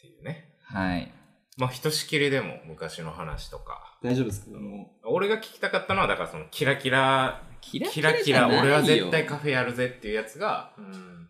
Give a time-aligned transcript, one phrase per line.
[0.00, 0.54] ていうね。
[0.64, 1.12] はい。
[1.56, 3.98] まあ、ひとしきりでも昔の話とか。
[4.02, 4.92] 大丈夫ですけども。
[5.04, 11.28] 俺が聞きたかったのは、だからそのキラキラ、キキラキラ、俺は絶対カフフェやるぜっていうやつが、うん。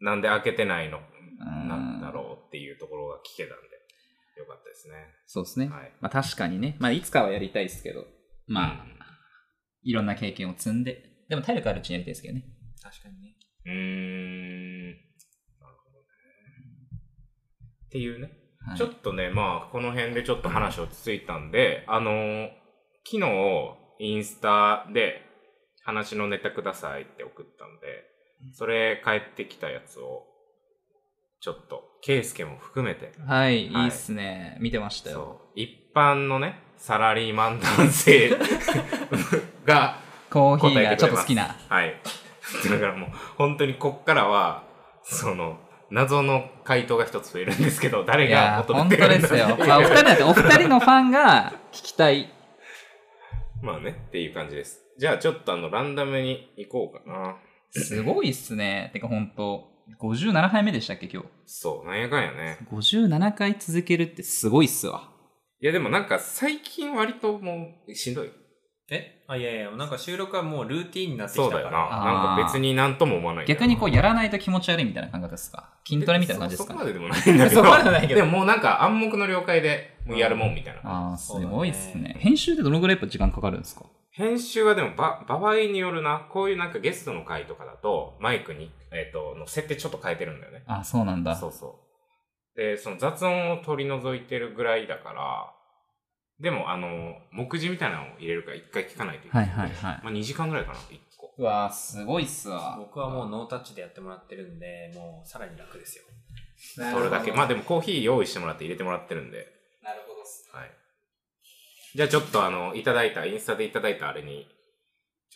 [0.00, 3.68] なんで開けてないのェなんだろうっていうところが聞けたんで、
[4.38, 4.94] よかったですね。
[5.26, 5.68] そうですね。
[5.68, 5.92] はい。
[6.00, 6.76] まあ確かにね。
[6.78, 8.04] まあいつかはやりたいですけど。
[8.46, 8.98] まあ、うん
[9.82, 11.02] いろんな経験を積んで。
[11.28, 12.44] でも体力あるうちにやりたいですけどね。
[12.82, 13.36] 確かにね。
[13.64, 15.07] うーん。
[17.88, 18.22] っていうね。
[18.24, 22.48] はいちょっとね、まあ、この辺でちょっと話落ち着いたんで、あのー
[23.10, 23.24] 昨日、
[24.00, 25.22] インスタで、
[25.82, 28.04] 話のネタくださいって送ったんで、
[28.52, 30.24] それ帰ってきたやつを、
[31.40, 34.58] ちょっと、ケイスケも含めて、はい、はいいいっすね。
[34.60, 35.40] 見てましたよ。
[35.54, 38.36] 一般のね、サラリーマン男性
[39.64, 39.96] が、
[40.28, 41.56] コーヒーがちょっと好きな。
[41.70, 41.94] はい。
[42.68, 44.64] だからもう、本当にこっからは、
[45.02, 45.58] その、
[45.90, 49.56] 謎の回答が一つ増えるんですけど、誰が求本めてるんですよ。
[49.56, 52.32] まあ、お二人だって、お二人のファンが聞きたい。
[53.62, 54.80] まあね、っていう感じです。
[54.98, 57.36] じゃあちょっとあの、ランダムに行こうかな。
[57.70, 58.90] すごいっすね。
[58.92, 59.68] てか本当
[60.00, 61.28] 57回目でしたっけ、今日？
[61.46, 62.58] そう、なんやかんやね。
[62.70, 65.10] 57回続けるってすごいっすわ。
[65.60, 68.30] いやでもなんか最近割ともうしんどい。
[68.90, 69.22] え？
[69.28, 71.70] あ、いやいや、なんか収録はもうルーティンになってきそうだよな。
[71.70, 72.04] たから。
[72.04, 73.66] なんか別になんとも思わないんだよな。
[73.66, 75.70] 逆にこう、やらないと気持ち悪いみたいな感覚ですか？
[75.86, 76.74] 筋トレみたいな感じですか？
[76.74, 77.56] そそこまででもないんだけど。
[77.62, 80.80] そこまではないけどでももうなんか暗黙の了解でもうやるもんみたいな。
[80.84, 82.16] ああ、すそうだねごいっすね。
[82.18, 83.84] 編集ってどのぐらいやっぱ時間かかるんですか？
[84.10, 86.26] 編集はでもば、場合によるな。
[86.30, 90.64] こういうなんかゲストの回とかだと、マイクに、えっ、と、の設定ちょっと変えてるんだよね。
[90.66, 91.36] あそうなんだ。
[91.36, 91.78] そうそ
[92.56, 92.58] う。
[92.58, 95.52] で、その雑音を取り除いてるぐらいだから、
[96.40, 99.48] でも、あの、目次みたいなのを入れるから一回聞かないといけない。
[99.48, 101.34] はいはいはいまあ2時間ぐらいかな、1個。
[101.36, 102.76] うわーすごいっすわ。
[102.78, 106.04] 僕はもうノータッチでやってもらってるんで、もうさらに楽ですよ。
[106.92, 107.32] それだけ。
[107.32, 109.46] まあでもコーヒー用意してもらって入れてもらってるんで。
[109.82, 110.48] なるほどっす。
[110.52, 110.70] はい。
[111.94, 114.46] じゃあちょっとあの、いただいた、インスタでいただいたあれに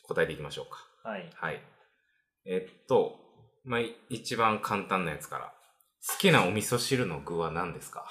[0.05, 1.09] 答えていきましょうか。
[1.09, 1.29] はい。
[1.35, 1.61] はい。
[2.47, 3.19] えっと、
[3.65, 5.55] まあ、い一番簡単なやつから。
[6.07, 8.05] 好きなお味噌汁の具は何ですか？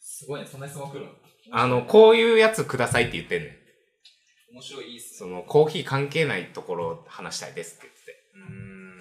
[0.00, 1.12] すごいね、そんな質問来るの？
[1.50, 3.52] あの、こういうやつくださいって言ってんねん。
[4.54, 7.86] 面白い、っすその、コーヒー関係ないところを話したいですって
[8.34, 8.98] うーん。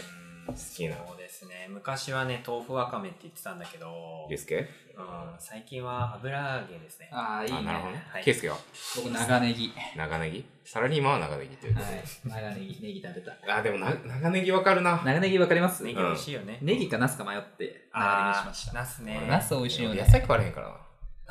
[0.48, 1.68] 好きなそうですね。
[1.70, 4.56] 昔はね、豆腐わかめって言ってたんだけど、言って。
[4.56, 4.82] ですけ？
[4.98, 7.10] うん、最近は油揚げですね。
[7.14, 7.98] ああ、いいあ、なるほどね。
[8.00, 8.06] ね。
[8.12, 8.58] はいケイスケは
[8.98, 9.72] 僕、長ネギ。
[9.96, 10.46] 長ネギ？
[10.66, 12.04] サラリーマンは長ネギって言うはい。
[12.26, 13.38] 長ネギ、ネギ食べた。
[13.48, 15.02] あ、でもな、長ネギわかるな。
[15.06, 15.84] 長ネギわかります？
[15.84, 16.60] ネギ美味しいよね。
[16.62, 18.74] ネギかナスか迷って長ネギにしました。
[18.74, 19.28] ナスね。
[19.30, 20.10] ナス美味しいよね野。
[20.10, 20.76] 菜食われへんからな。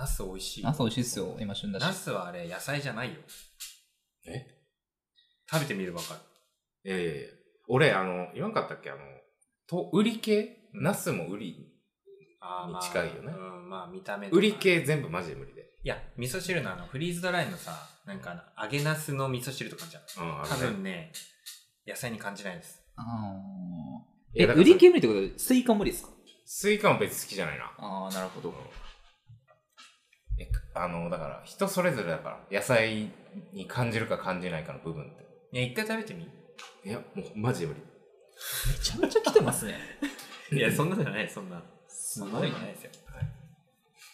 [0.00, 0.64] ナス美味しい？
[0.64, 1.36] ナス美味しいっすよ。
[1.38, 1.82] 今旬だし。
[1.82, 3.16] ナスはあれ野菜じゃないよ。
[4.26, 4.46] え？
[5.50, 6.90] 食べてみればわかる。
[6.90, 7.28] いやいやいや。
[7.68, 8.90] 俺、あの、言わんかったっけ？
[8.90, 9.00] あの、
[9.66, 10.70] と、売り系？
[10.72, 11.66] ナスも売り。
[12.40, 15.66] あーまあ近いよねうん、まあ見た目とか瓜系全部マジで無理で。
[15.84, 20.26] いや、味噌汁のあの、フリーズドライのさ、なんかあの揚げナスの味噌汁とかじゃん。
[20.26, 21.12] うん、あ多分ね、
[21.86, 22.82] 野菜に感じないです。
[22.96, 26.10] あーえ、いやだから瓜系無理ってことで、スイカ無理ですか？
[26.46, 27.64] スイカも別に好きじゃないな。
[27.76, 28.54] ああ、なるほど。
[30.40, 33.10] えあの、だから、人それぞれだから、野菜
[33.52, 35.26] に感じるか感じないかの部分って。
[35.52, 36.22] いや、一回食べてみ。
[36.84, 37.80] いや、もうマジで無理。
[37.80, 39.78] めちゃめちゃ来てますね。
[40.50, 41.62] いや、そんなじゃない、そんな。
[41.86, 42.90] すそんなじゃないですよ。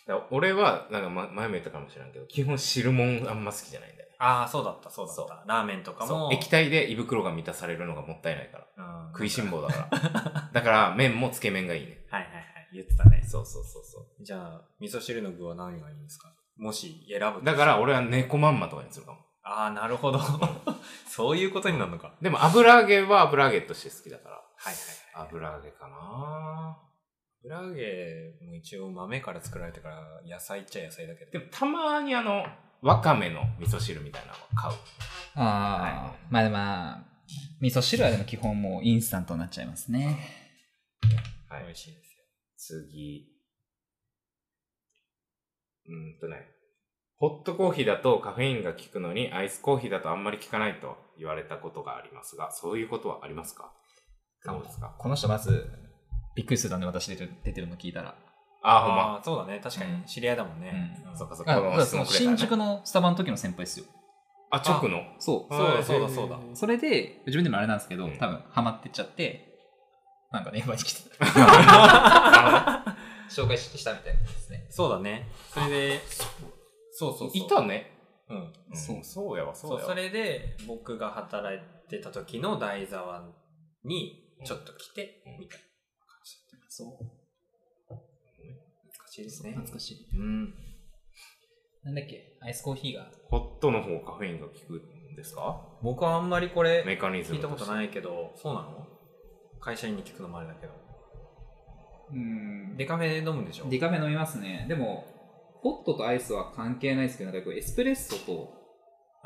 [0.06, 4.08] だから俺は、なんか、ま、前も言ったかもしれんけど、基本汁物あんま好きじゃないんだよ。
[4.18, 5.44] ああ、そうだった、そうだそった。
[5.46, 6.06] ラーメンとかも。
[6.06, 8.66] そう液体で胃袋が満たされるのがもったいないから。
[8.76, 10.50] うん食いしん坊だから。
[10.52, 12.04] だから、麺もつけ麺がいいね。
[12.10, 13.22] はいはいはい、言ってたね。
[13.26, 16.32] そうそうそうそじゃあ、味噌汁の具は何がいいんですか？
[16.56, 17.44] もし選ぶ。
[17.44, 19.18] だから、俺は猫まんまとかにするかも。
[19.42, 20.18] ああ、なるほど。
[21.06, 22.14] そういうことになるのか。
[22.20, 24.34] でも、油揚げは油揚げとして好きだから。
[24.36, 24.74] はいはい
[25.18, 25.26] はい。
[25.28, 26.78] 油揚げかな
[27.44, 31.30] 油揚げも一応豆から作られてから野菜っちゃ野菜だけど。
[31.30, 32.44] でも、たまにあの、
[32.82, 34.74] わかめの味噌汁みたいなのを買う。
[35.36, 37.04] ああ、まあでもまあ、
[37.60, 40.18] 味噌汁はでも基本もうインスタントになっちゃいますね。
[41.48, 42.05] はい美味しいですよ。
[42.56, 43.26] 次。
[45.86, 46.46] うーんとね。
[47.18, 53.72] ホットコーヒーだとカフェインが効くのに、アイスコーヒーだとあんまり効かないと言われたことがありますが、そういうことはありますか？
[54.44, 55.66] どうですかこの人まず、
[56.34, 58.14] びっくりするんで私出てる出てるの聞いたら。
[58.62, 59.02] あー、ほんま。
[59.02, 59.60] ああ、そうだね。
[59.62, 60.94] 確かに知り合いだもんね。
[61.04, 61.86] うんうんそっかそっか。
[61.86, 63.86] その新宿のスタバの時の先輩ですよ。
[64.50, 65.02] あ、直の？
[65.18, 65.54] そう。
[65.54, 66.38] そうだそうだそうだ。
[66.52, 69.45] それで、自分でもあれなんですけど、うん多分ハマってっちゃって、
[70.32, 71.24] なんかね、今に来てた。
[73.30, 74.66] 紹介したみたいですね。
[74.70, 75.28] そうだね。
[75.52, 76.00] それで、
[76.92, 77.44] そうそうそう。
[77.44, 77.92] いたね。
[78.28, 78.38] うん。
[78.38, 79.90] うんそうそうやわ、そそうう、やわ。
[79.90, 83.28] それで僕が働いてた時の台沢
[83.84, 85.64] にちょっと来て、うんみたいな
[86.06, 86.70] 感じだった。
[86.70, 86.88] そう。
[87.88, 89.50] 難ししいですね。
[89.52, 90.06] 懐かしい。
[90.16, 90.54] うん。
[91.84, 92.36] なんだっけ？
[92.42, 93.10] アイスコーヒーが。
[93.30, 95.78] ホットの方カフェインが効くんですか？
[95.82, 97.68] 僕はあんまりこれメカニズム聞いたことい。
[97.68, 98.86] ないけど、そうなの？
[99.66, 100.72] 会社員に聞くのもあれだけど。
[102.12, 103.68] うんデカフェ飲むんでしょ？
[103.68, 104.64] デカフェ飲みますね。
[104.68, 105.04] でも、
[105.60, 108.54] ホットとアイスは関係ないですけど、なんかこうエスプレッソと、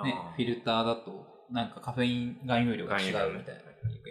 [0.02, 3.60] ねフィルターだと、なんかカフェイン含有量が違うみたいな。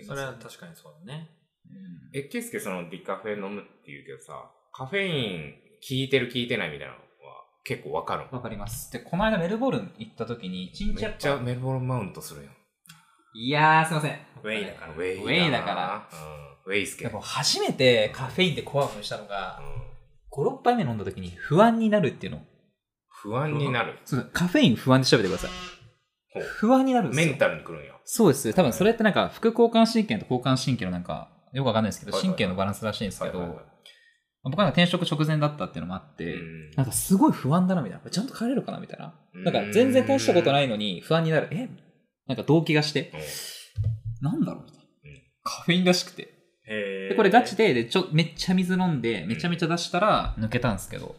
[0.08, 1.31] それは確かにそうだね。
[1.66, 1.76] うん
[2.14, 7.04] え、ケイスケそのディカフェ飲むって言うけどさ、カフェイン効いてる効いてないみたいなのは
[7.64, 8.38] 結構わかるの？
[8.38, 8.92] わかります。
[8.94, 12.54] で、この間メルボルン行った時に、一日めっやっぱ、ちゃメルボルンマウントするやん。
[13.34, 14.20] いやー、すいません。
[14.44, 16.08] ウェイだからウェイウェイだから。
[16.66, 16.74] うん。
[16.74, 17.06] ウェイスケ。
[17.06, 22.42] でも初めてカフェインで怖くしたのがう、ん5、6杯目飲んだ時に不安になるっていうの。
[23.10, 23.98] 不安になる？
[24.06, 25.50] そうカフェイン不安で調べてください。
[26.34, 27.28] ほう不安になるんですよ。
[27.28, 27.94] メンタルにくるんや。
[28.06, 28.54] そうです。
[28.54, 33.66] 多分それってなんか副交感神経と交感神経のなんか、よくわかんないですけど、はいはいはい神経のバランスらしいんですけど、はいはいはい
[34.42, 38.10] 僕は転職直前だったっていうのもあって、うんなんかすごい不安だなみたいな。
[38.10, 39.14] ちゃんと帰れるかなみたいな。
[39.34, 41.50] うんなんか全然大したことないのに不安になる。
[41.52, 41.68] え？
[42.30, 43.12] なんか動機がして、
[44.22, 45.22] なんだろうみたいなうん。
[45.44, 46.30] カフェインらしくて。
[46.68, 51.16] へで、これガチで、でちょ、めっちゃ水飲んで、めちゃめちゃ出したら抜けたんですけど、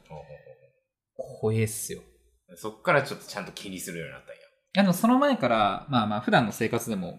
[1.16, 2.00] 怖えっすよ。
[2.48, 4.36] うそっからちょっとちゃんと気にするようになったんや。
[4.36, 4.38] い
[4.74, 7.18] やでもその前から、まあまあ普段の生活でも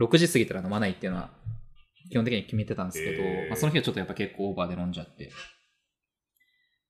[0.00, 1.30] 6時過ぎたら飲まないっていうのは
[2.10, 5.32] 基本的に決めてたんですけど、まあ、その日はちょっとやっぱ結構オーバーで飲んじゃって。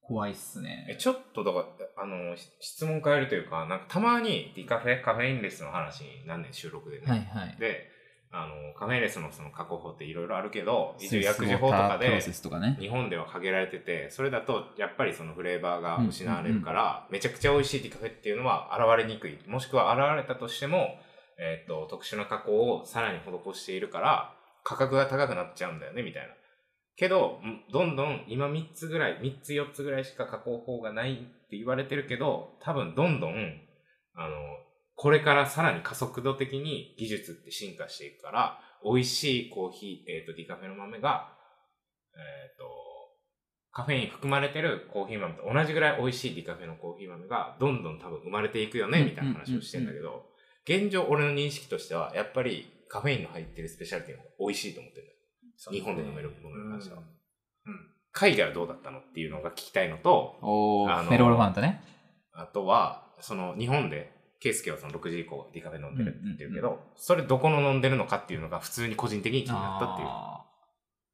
[0.02, 0.96] 怖いっすえ、ね。
[0.99, 1.58] ちょっとだか
[1.96, 7.06] ら、あの、し質問変えるというか、なんかたまにディカフェ、カフェインレスの話に何年収録でね。
[7.06, 7.56] はいはい。
[7.58, 7.88] で、
[8.32, 12.08] あの、カフェインレスのその確保法っていろいろあるけど、一応薬事法とかで。
[12.81, 19.38] 日本では限られてて、それだとやっぱりそのフレーバーが失われるから、めちゃくちゃ美味しいディカフェっていうのは現れにくい。
[19.46, 20.99] もしくは現れたとしても、
[21.38, 24.34] えっ、と、特殊な加工をさらに施しているから、
[24.64, 26.34] 価格が高くなっちゃうんだよね、みたいな。
[26.96, 31.16] けど、んどんどん今3つぐらい、3つ4つぐらいしか加工法がないっ
[31.48, 33.32] て言われてるけど、多分どんどん、
[34.14, 34.36] あの、
[34.94, 41.32] これからさらに加速度的に技術って進化していくから、美味しいコーヒー、えっ、と、ディカフェの豆が、
[42.14, 42.64] えっ、と、
[43.72, 50.26] カフェイン含まれてるコーヒー豆と同じぐらい美味しいディカフェのコーヒー豆がどんどん多分生まれていくよね、うんみたいな話をしてんだけど、
[50.68, 55.12] 現状俺の認識としては、やっぱりカフェインの入ってるスペシャルティの方が美味しいと思ってる。
[55.70, 57.00] 日本で飲めるものに関しては。
[57.00, 57.06] うん
[58.14, 61.82] 海外はどうだったのっていうのが聞きたいのと、おあのー、メロールファントね。
[62.35, 70.09] あとは、その日本で、ケイスケはその6時以降ディカフェ飲んでるって言ってるけど、うんそれどこの飲んでるのかっていうのが普通に個人的に気になったっていう。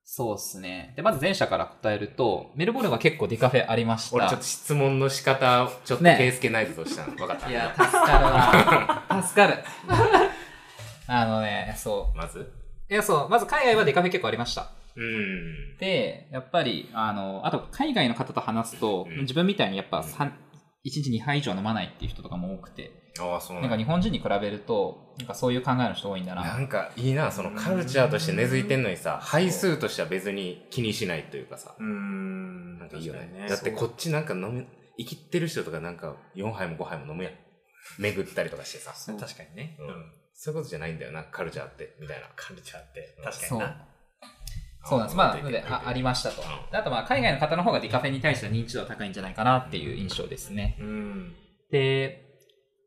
[0.03, 0.95] そうっすね。
[0.97, 4.17] で、まず前者から答えると、メルボルンは結構ディカフェありました。
[4.17, 7.13] 俺ちょっと質問の仕方をちょっとねケイスケナイズとしたの。
[7.15, 7.51] 分かった。
[7.51, 9.23] いや、助かるな。
[9.23, 9.63] 助かる。
[11.07, 12.41] あのね、そまず？
[12.41, 12.68] う。
[12.91, 13.29] いや、そう。
[13.29, 14.71] まず海外はデカフェ結構ありました。
[14.97, 15.77] うん。
[15.79, 20.33] で、やっぱり、あの、あと海外の方と話すと、うん自分みたいにやっぱうん3、1
[20.85, 22.91] 日2杯以上飲まないっていう人とかも多くて、
[23.21, 26.43] ああ、そうななんんだか日本人に比べると、なんかそういう考えの人多いんだな。
[26.43, 32.79] なんかいいな、そのカルチャーとして根付いてんのにさ、配数としては別に気にしないというかさ、うーん。
[32.79, 37.33] なんかいいよね確かにだってこっちなんか飲め、生きってる人とかなんか4杯も5杯も飲むやん。
[37.99, 38.93] 巡ったりとかしてさ。
[39.19, 39.77] 確かにね。
[39.81, 40.13] ううんん。
[40.41, 42.29] そういうことじゃないんだよな、カルチャーって、みたいな。
[42.37, 43.17] カルチャーって。
[43.25, 43.87] 確かそうにな。。
[44.85, 45.17] そうなんです。
[45.17, 46.41] まあ、なのであありましたと。
[46.43, 50.77] うんであと、まあ、海外の方の方がディカフェに対しては認知度は高いんじゃないかなっていう印象ですね。
[50.79, 51.35] うん。
[51.73, 52.25] で、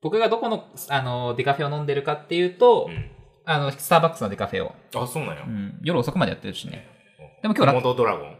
[0.01, 3.11] 僕がどこの、あの、ディカフェを飲んでるかっていうと、うん。
[3.43, 5.49] あの、スターバックスのデカフェを、あ、そうなんやう。
[5.49, 6.87] ん、夜遅くまでやってるしね。
[7.41, 8.37] でも今日コラモドドラゴン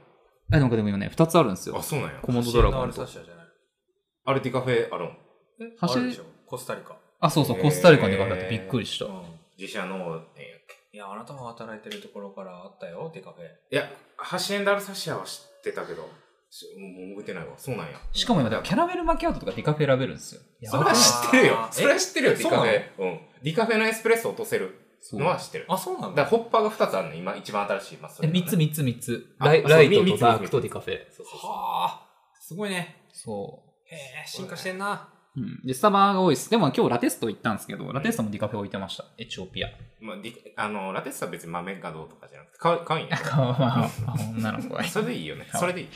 [0.54, 1.82] あ、なんかでも今ね、2つあるんですあ、よ。
[1.82, 2.20] そうなんや。
[2.22, 5.08] コモドドラゴンあれディカフェあるん？
[5.08, 5.76] え？
[5.82, 6.96] あるでしょコスタリカ。
[7.22, 9.06] あ、そうそう、コスタリカのデカフェだってびっくりした。
[9.06, 9.22] うん。
[9.58, 10.62] 自社の、え
[10.94, 13.44] いや、あなたも働いてるところからあったよ、デカフェ。
[13.44, 16.10] ーいや、ハシエンダルサシアは知ってたけど、
[16.50, 17.54] しもう覚えてないわ。
[17.56, 17.98] そうなんや。
[18.12, 20.42] しかも今、だからキャラメルマキアートとかディカフェ選べるんですよ。
[20.66, 22.36] それは知ってるよそれは知ってるよ、え？
[22.36, 22.84] ディカフェ。
[23.00, 23.20] うん。
[23.42, 24.78] ディカフェのエスプレッソ落とせる
[25.14, 25.66] のは知ってる。
[25.70, 26.24] あ、そうなんだ。
[26.24, 27.98] だからホッパーが2つあるの、今一番新しい。
[28.00, 29.36] まあ、そね3つ3つ3つ。
[29.40, 30.98] あライライトとみ三つダークとディカフェ。
[31.16, 31.52] そうそうそう。
[31.52, 32.08] はあ、
[32.42, 33.06] すごいね。
[33.14, 35.08] そへえ、進化してんな。
[35.36, 35.42] う。
[35.42, 35.62] うん。
[35.66, 36.50] で、スタバが多いです。
[36.50, 39.06] でも今日ラテスト行ったんですけど、ラテストもディカフェ置いてました。
[39.18, 39.70] エチオピア。
[40.00, 43.12] まあ、ディあの、ラテッサは別に豆がどうとかじゃなくて、かわかわいいね。
[43.32, 43.90] まあ、
[44.36, 44.84] 女の子が。
[44.84, 45.48] それでいいよね。
[45.54, 45.90] それでいい。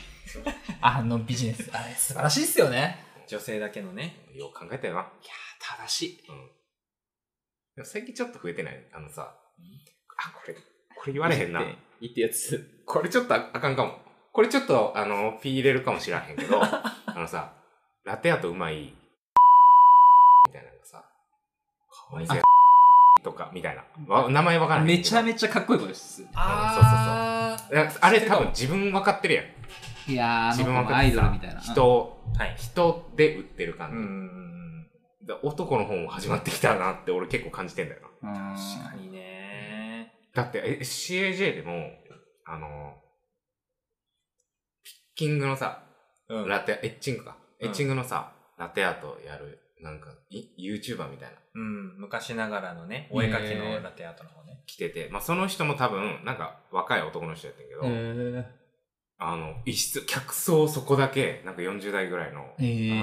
[0.82, 1.70] あのビジネス。
[1.74, 3.04] あれ、素晴らしいっすよね。
[3.28, 4.28] 女性だけのね。
[4.34, 5.08] よく考えたよな。
[5.60, 6.20] 正しい。
[6.30, 6.48] うん。
[7.76, 9.36] でも最近ちょっと増えてないあのさ、
[10.18, 11.62] あ、これ、これ言われへんな。
[12.00, 12.84] 言ってやつ。
[12.86, 14.00] これちょっとああかんかも。
[14.32, 17.54] これちょっと、あの、ピー入れるかもしらへんけど、 あのさ、
[18.04, 18.94] ラテアとうまい、
[20.48, 21.06] みたいなのがさ、
[22.12, 22.42] お店
[23.24, 23.84] とか、みたいな。
[24.08, 24.98] わ名前わからない。
[24.98, 26.24] めちゃめめちゃかっこいいことです。
[26.34, 27.58] あ
[28.02, 30.12] あれ多分自分分かってるやん。
[30.12, 31.60] いやー、あ自分はの子もアイドルみたいな。
[31.60, 32.56] 人、はい。
[32.58, 33.98] 人で売ってる感じ。
[33.98, 35.26] うんうんうん。
[35.26, 38.34] で男の方も始まってきたなって俺結構感じてんだよな。
[38.34, 40.14] 確かにね。
[40.36, 41.90] だって、え CAJ でも、
[42.46, 42.94] あの、
[44.84, 45.84] ピッキングのさ、
[46.30, 46.48] うん。
[46.48, 47.38] ラテ、エッチングか。
[47.40, 51.98] うんエッチングのさ、ラテアートやる、なんか、い？YouTuber みたいな、うん。
[51.98, 54.64] 昔ながらのね、お絵描きのラテアートの方ね。
[54.66, 58.66] 来てて、まあその人も多分、なんか若い男の人やったんやけど、え
[59.18, 62.42] あの、一室、客層そこだけ、なんか40代ぐらいの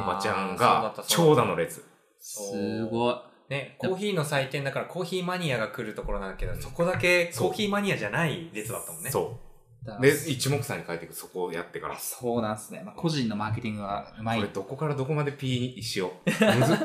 [0.02, 1.84] おばちゃんが長蛇の列。
[2.18, 3.14] すごい。
[3.48, 9.10] ね、コーヒーの祭典だからコーヒーマニアが来るところなんだけど、そこだけコーヒーマニアじゃない列だったもんね。
[9.10, 9.51] そう。
[9.84, 11.98] だで、一目散に帰っていく、そこをやってから。
[11.98, 12.82] そうなんですね。
[12.84, 14.38] まあ、個人のマーケティングはうまい。
[14.38, 16.30] これどこからどこまで P にしよう。
[16.30, 16.76] むずっ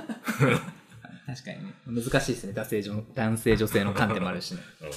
[1.27, 1.73] 確かにね。
[1.85, 2.53] 難しいですね。
[2.53, 4.61] 男性女男性女性の観点もあるしね。
[4.81, 4.89] うん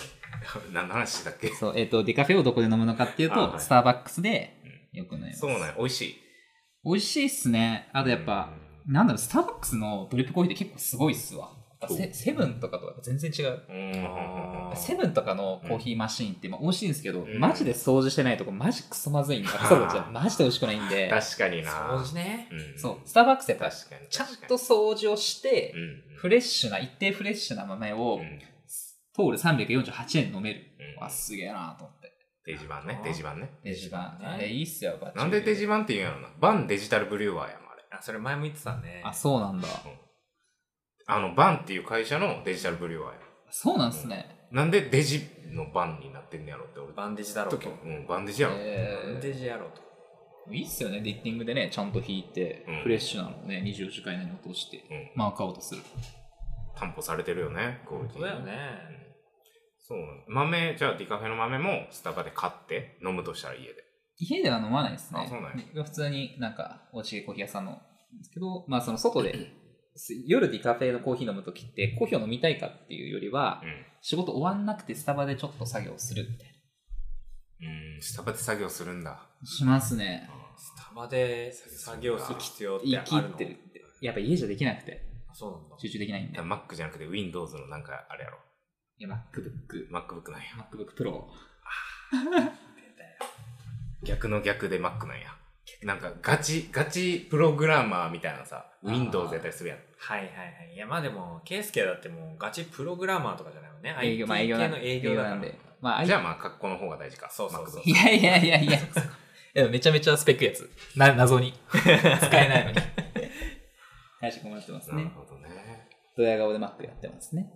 [0.73, 1.49] 何の話だっけ？
[1.49, 4.57] そう、えっ、と、デカフェをどこで飲むのかっていうと、あはいスターバックスで
[4.93, 5.41] よく飲みます。
[5.41, 6.17] そうなんや美味しい。
[6.83, 7.91] 美味しいっすね。
[7.93, 8.49] あとやっぱ、
[8.87, 11.51] なんだろう、スターバックスのドリップコーヒーって結構すごいっすわ。
[11.89, 14.77] セセブンとかとは全然違う。
[14.77, 21.71] セブンとかのコーヒーマシーンってまあ美味しいんですけど、うんマジで掃除してないとこマジクソまずいんで、そうじゃマジで美味しくないんで、確かにな。
[21.71, 22.49] 掃除ね。
[22.53, 23.73] うんそう、スターバックスやっかに。
[24.11, 28.41] ちゃんと掃除をして、うん、フレッシュな、一定フレッシュな豆を、うん
[29.13, 30.61] トール348円飲める。
[30.97, 32.13] うんわ、すげえなと思って。
[32.47, 33.51] デジ版ねデジ版ね。
[33.65, 34.23] デジバン。
[34.23, 36.29] ねあれいいっすよ、バッチリなんでデジ版って言うんやろな。
[36.39, 37.83] バンデジタルブリュワーやもん、あれ。
[37.91, 39.03] あ、それ前も言ってたね。
[39.05, 39.69] あ、そうなんだ。
[41.11, 43.21] あの、バンっていう会社のデジタルブリュワーや。
[43.51, 44.47] そうなんすね。
[44.51, 46.93] なんでデジのバンになってんねやろって俺。
[46.93, 47.69] バンデジだろうと。
[47.69, 48.55] うん、バンデジやろ。
[48.55, 49.83] バえンデジやろうと。
[50.51, 55.11] ー、いいっすよね、ディッティングでね、ちゃんと引いて、うんフレッシュなのをね、24時間以内に落として、うん。
[55.17, 55.83] マークアウトする。
[56.77, 58.19] 担保されてるよね、クオリティ。
[58.19, 58.53] そうだよね。
[58.95, 59.11] うん
[59.91, 63.75] そうなの豆、じゃあディカフェの豆もスタバで買って飲むとしたら家で。
[64.19, 65.25] 家では飲まないですね。
[65.27, 67.73] あそうなん普通になんか、おうちコーヒー屋さんの、
[68.17, 69.35] ですけど、まあその外で、
[70.27, 73.85] 夜ディカフェのコーヒー飲むときって、コーヒーを飲みたいかっていうよりは、うん。
[74.01, 76.51] 仕事終わんなくてスタバでちょっと作業するみたい
[77.63, 79.11] うん、スタバで作業するんだ。
[79.11, 79.47] な。
[79.47, 80.29] しますね。
[80.57, 83.85] スタバで作業する必要って生きあるのってるって。
[84.01, 85.77] やっぱ家じゃできなくて、あそうなんだ。
[85.79, 86.39] 集中できないんで。
[86.39, 88.39] い Mac じゃなくて Windows のなんかあれやろ。
[89.01, 90.47] や、MacBook、MacBook なんや。
[90.71, 91.25] MacBook Pro。
[94.05, 95.37] 逆の逆で Mac なんや。
[95.83, 99.79] なんかガチ、ガチプログラマーみたいなさ、Windows やったりするやん。
[99.99, 100.33] はいはいは
[100.73, 100.75] い。
[100.75, 103.97] いやまあでも、ケイスケだってもうガチプログラマーとかじゃないもんね。
[104.03, 105.31] 営業、まあ営業系の営業だから。
[105.31, 105.59] なんで。
[105.81, 107.31] まあ、あ、じゃあまあ格好の方が大事か。
[107.31, 108.79] そうそうそういやいやいやいや。
[109.55, 110.71] でもめちゃめちゃスペックやつ。
[110.97, 111.55] な、謎に。
[111.73, 112.77] 使えないのに。
[114.21, 115.05] 大して困ってますね。
[115.05, 115.89] なるほどね。
[116.17, 117.51] ドヤ顔で Mac やってますね。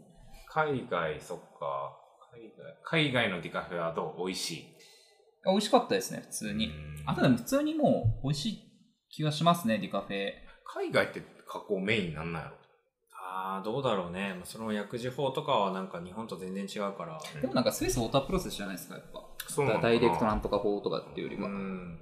[0.49, 1.99] 海外、そっか。
[2.33, 4.27] 海外、海外のディカフェはどう？
[4.27, 4.74] 美味しい。
[5.47, 6.67] 美味しかったですね、普通に。
[6.67, 8.59] うんあとでも普通にもう美味しい
[9.11, 10.33] 気がしますね、ディカフェ。
[10.65, 12.57] 海外って加工メインなんなんやろ
[13.13, 14.35] ああ、どうだろうね。
[14.35, 17.21] まあその薬事法とかはなんか日本と全然違うから。
[17.41, 19.21] でもなんかスイスウォータープロセスじゃないですか、やっぱ。
[19.47, 21.49] そうなのかなダイレクトなんとか法とかっていうよりうは。
[21.49, 21.99] ん。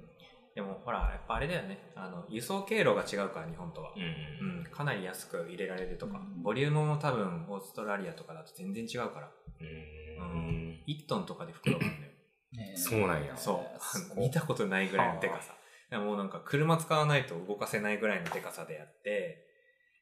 [0.55, 1.91] でもほら、やっぱあれだよね。
[1.95, 3.91] あの、輸送経路が違うから、日本とは。
[4.41, 10.83] うんうん、かなり安く入れられるとか、うんボリュームも多分オーストラリアとかだと全然違うから、うん。
[10.87, 12.12] 1トンとかで袋なんだよ。
[12.55, 13.35] ねそうなんや。
[13.35, 13.65] そ
[14.15, 14.19] う。
[14.19, 15.53] 見たことないぐらいのでかさ。
[15.99, 19.47] もうなんか車使わないと動かせないぐらいのでかさでやって、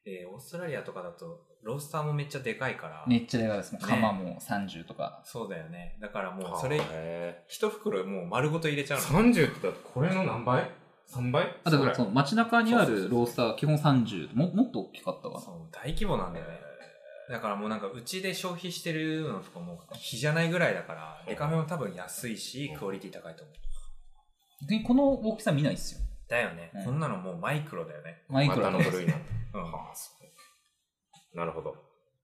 [0.06, 3.74] で、オーストラリアとかだと、ロースターもめっちゃでかいから、めっちゃでかいです。
[3.74, 5.22] ね釜も30とか。
[5.24, 5.98] そうだよね。
[6.02, 9.20] だからもうそれ、へ一袋もう丸ごと入れちゃうーの。
[9.32, 10.72] 30ってだってこれの何倍
[11.08, 11.56] ?3 倍？
[11.64, 14.36] あ、だからそその街中にあるロースターは基本30。
[14.36, 15.40] ももっと大きかったかな。
[15.40, 16.71] そう、大規模なんだよね。
[17.32, 23.56] だからもうなんかうちで消費してるのとかも比じゃないぐらいだから、デカフェも多分安いし、クオリティ高いと思う。
[24.64, 26.02] 逆にこの大きさ見ないっすよ。
[26.28, 28.24] だよね、うんこんなのもうマイクロだよね。
[28.30, 29.26] マイクロまたの部類なんだ。
[29.54, 29.72] うん。
[29.72, 30.12] はあ、そ
[31.34, 31.38] う。
[31.38, 31.74] なるほど。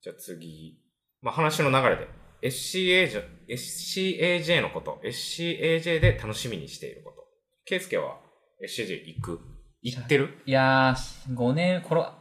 [0.02, 0.78] じゃあ次。
[1.22, 2.08] まあ話の流れで。
[2.44, 5.00] SCAJ, SCAJ のこと。
[5.04, 7.26] SCAJ で楽しみにしていること。
[7.66, 8.20] ケイスケは
[8.62, 9.40] SCAJ 行く？
[9.82, 10.38] 行ってる？
[10.46, 12.14] いやー、5年、コロ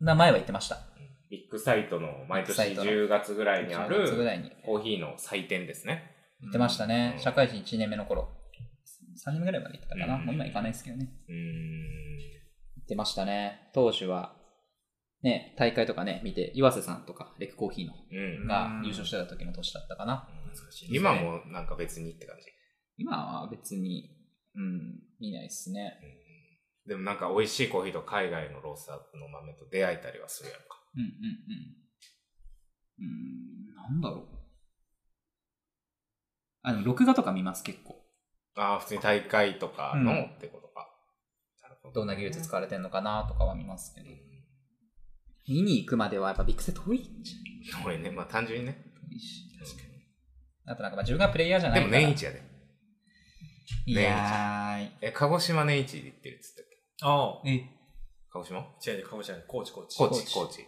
[0.00, 0.87] ナ前は言ってました。
[1.30, 6.14] ビッグサイトの毎年ビッグサイトの10月ぐらいにあ10月ぐるコーヒーの祭典ですね。
[6.40, 7.14] 言ってましたね。
[7.16, 8.28] うん社会人1年目の頃。
[9.26, 10.14] 3年目ぐらいまで行ってたかな。
[10.14, 11.08] うんもう今行かないですけどね。
[11.28, 12.18] うーん。
[12.76, 13.70] 行ってましたね。
[13.74, 14.36] 当時は、
[15.22, 18.46] ね、大会とかね、見て、岩瀬さんとか、レクコーヒーのうん。
[18.46, 20.28] が優勝してた時の年だったかな。
[20.90, 22.46] 今もなんか別にって感じ？
[22.96, 24.10] 今は別に、
[24.54, 25.98] うん、見ないですね。
[26.86, 30.77] でもなんか美味しいコーヒーと海外のロースターの豆と出会えたりはするやんか。
[30.98, 31.10] うんうん
[33.00, 33.06] うん。
[33.06, 33.10] う
[33.72, 34.28] ん、なんだろう。
[36.62, 38.04] あの、録画とか見ます、結構。
[38.56, 40.88] ああ、普通に大会とかの、うんってことか。
[41.62, 44.12] なるほどんな技術使われてるのかなとかは見ますけどう。
[45.48, 47.34] 見に行くまではやっぱビッグセ遠いじ
[47.80, 48.76] んこれね、まあ単純にね。
[49.02, 49.08] ゃん。
[49.08, 49.44] 遠いし。
[50.66, 52.02] あとなんかまあ自分がプレイヤーじゃないでもから。
[52.02, 52.42] 年一やで。
[53.86, 56.76] いやーえ、鹿児島年一で行ってるっつったっけ？
[57.02, 57.48] ああ。
[57.48, 57.64] え、
[58.30, 58.58] 鹿児島？
[58.86, 59.46] 違う違う、かもしれない。
[59.46, 59.96] コーチ、コーチ。
[59.96, 60.56] 高知、高知高知。
[60.58, 60.67] 確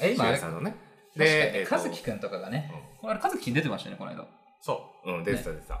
[0.00, 0.74] え、今あれ、シさんのね。
[1.16, 2.70] で、和樹くんとかがね、
[3.02, 4.26] あれ、和樹くん出てましたよね、この間。
[4.60, 5.80] そうん、出てた出てた。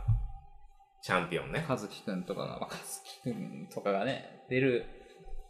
[1.02, 1.64] チャンピオンね。
[1.68, 4.84] 和樹くんとかが、まあ、和樹くんとかがね、出る、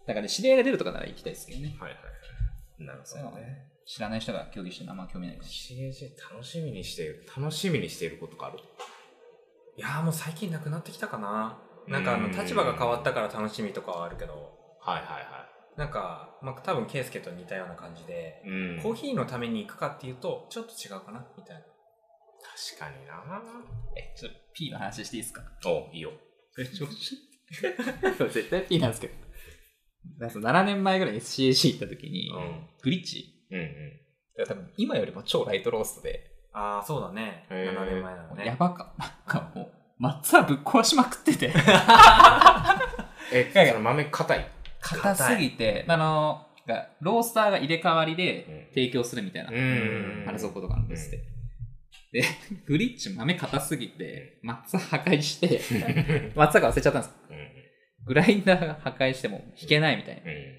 [0.07, 1.77] だからね、知り合いが出るとかなら行きたいですけどね。
[1.79, 2.85] はいはいはい。
[2.85, 3.69] なるほどね。
[3.87, 5.75] 知らない人が競技してるのはあんま興味ないし。
[5.75, 8.59] CAG 楽しみにしている、楽しみにしていることがある。
[8.59, 9.81] う。
[9.81, 11.59] いやーもう最近なくなってきたかな。
[11.87, 14.33] なんかあの、うん立場が変わったから楽しみとかはあるけど、
[14.81, 15.38] はいはいは
[15.79, 18.49] なんか、まあ多分、ケイスケと似たような感じで、い。
[18.49, 18.83] うん。
[18.83, 21.63] コーヒーのために行くかっていうと、ちょっと違うかなみたいな。
[21.63, 23.23] 確かにな
[23.97, 25.43] え、ちょっと P の話していいですか？
[25.67, 26.11] おいいよ。
[26.59, 29.15] 絶対 P なんですけど。
[30.19, 33.47] なんか7年前ぐらいに CAC 行った時に、うんグリッチ？
[33.51, 34.47] うんうん。
[34.47, 37.47] 多分今よりも超ライトローストで、ああ、そうだね。
[37.51, 38.47] へー7年前なのね。
[38.47, 38.95] やばか。
[38.99, 41.53] なんかもう、松はぶっ壊しまくってて、
[43.33, 44.51] え、その豆硬い？
[44.97, 48.17] 硬すぎて、あの、がロースターが入れ替わりうん。
[48.19, 50.29] で提供するみたいな、ん。
[50.29, 51.25] あれそことかなんですって。
[52.13, 52.23] で、
[52.67, 55.61] グリッチ豆硬すぎて、松破壊して、
[56.37, 57.15] 松が忘れちゃったんです。
[57.31, 57.49] うん。
[58.05, 60.59] グラインダーが破壊しても弾けないみたいにうん。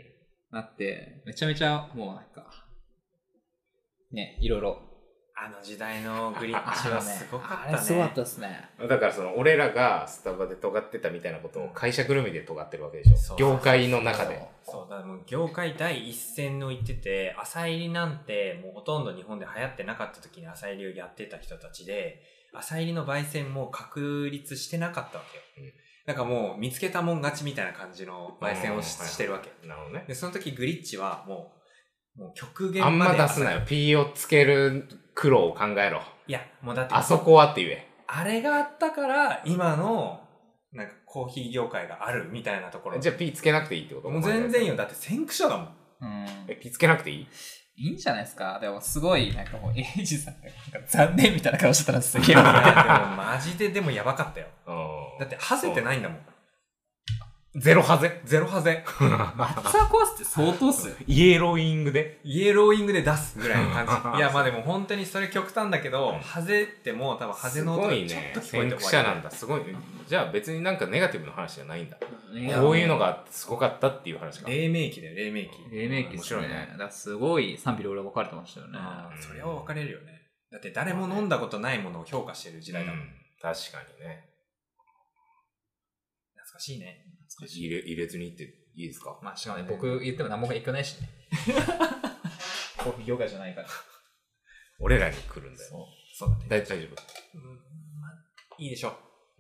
[0.52, 2.66] なって、めちゃめちゃもうなんか、
[4.12, 4.89] ね、いろいろ。
[5.42, 7.74] あの時代のグリッチはすごかったね。
[7.74, 8.70] あれすごかったですね。
[8.90, 22.22] だからその俺らがスタバで尖ってたみたいなことを会社ぐるみで尖ってるわけでしょそう業界の中でそう、だからもう業界第一線の言ってて、朝入りなんてもうほとんど日本で流行ってなかった時に朝入りをやってた人たちで、
[22.54, 25.44] 朝入りの焙煎も確立してなかったわけよ。
[25.58, 25.74] うん
[26.06, 29.52] なんかもう見つけたもん勝ちみたいな感じの焙煎をし,、てるわけ。
[29.68, 31.54] なるほどねで、その時グリッチはも
[32.18, 34.88] う、もう極限あんままで出すなよ P をつける
[35.20, 40.22] 苦労を考えろいや、もうだって、あそこはって言えあれがあったから、今の、
[40.72, 43.00] なんかコーヒー業界があるみたいなところ。
[43.00, 44.10] じゃあ P つけなくていいってこと？
[44.10, 44.78] もう全然いいよ。
[44.78, 45.68] だって先駆者だもん。
[46.02, 46.26] うん。
[46.48, 47.28] え P つけなくていい？
[47.76, 48.60] いいんじゃないですか？
[48.62, 52.54] でもすごい、なんかもう、エイジさんがなんか残念みたいな顔してたらすげえいやわ。
[52.54, 54.48] でもマジででもやばかったよ。
[54.68, 56.20] うんだって、ハゼってないんだもん。
[57.56, 58.86] ゼロハゼゼロハゼ。
[58.86, 60.96] 松は 壊すって相当っすよ。
[61.08, 63.92] イエローイングでイエローイングで出すぐらいの感じ。
[64.18, 69.62] いや、まあでも本当にそれ極端だけど、うんハゼってもう多分ハゼの音すがちょっごいねと聞こえて先駆者なんだすごい
[70.06, 75.50] じゃあ別になんかネガティブな話じゃないんだこういうのがあってすごかったっていう話か黎明期だよ、黎明期。
[75.72, 76.16] 黎明期っすね。
[76.18, 78.78] 面白いねだからすごい賛否両論分かれてましたよね。
[79.20, 80.22] それは分かれるよね。
[80.52, 83.00] だって誰も飲んだことないものを評価してる時代だもん。
[83.00, 84.26] うん確かにね
[86.36, 87.09] 懐かしいね。
[87.48, 88.44] 入れ入れずにいって
[88.76, 89.18] いいですか？
[89.22, 91.10] まあしかもね、僕言っても何も影響ないしね。
[92.78, 93.68] コーヒー業界じゃないから。
[94.80, 96.46] 俺らに来るんだよそうだね。
[96.48, 96.82] 大大丈うん
[98.00, 98.94] まあいいでしょう。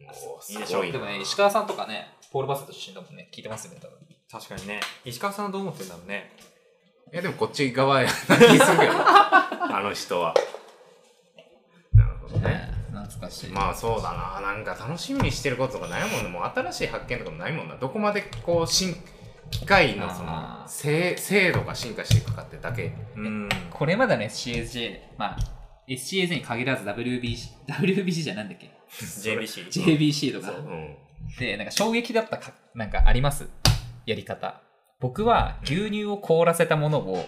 [0.10, 3.98] 夫おーいいでしょうでもね、石川さんとかね、ポール・バスト出身だもんね、聞いてますよね、多分。
[4.32, 4.80] 確かにね。
[5.06, 6.32] 石川さんはどう思ってんだろうね。
[7.12, 10.36] いやでもこっち側やな気するけど あの人は
[11.94, 12.59] なるほどね
[13.06, 13.50] 懐かしい。
[13.52, 18.96] まあそうだななんか楽しみにしてることとかないもんねもう新しい発見とかもないもんなどこまでこう進
[19.52, 23.50] 機械のその精精度が進化していくかってだけうん。
[23.72, 25.38] これまでの SCSJ、まあ、
[25.88, 28.70] SCSJ に限らず WBC、WBC じゃなんだっけ？
[29.02, 29.70] JBC。
[29.70, 30.96] ?JBC とかそう、うん
[31.40, 33.48] で、なんか衝撃だったか、なんかあります？
[34.06, 34.62] やり方。
[35.00, 37.26] 僕は牛乳を凍らせたものを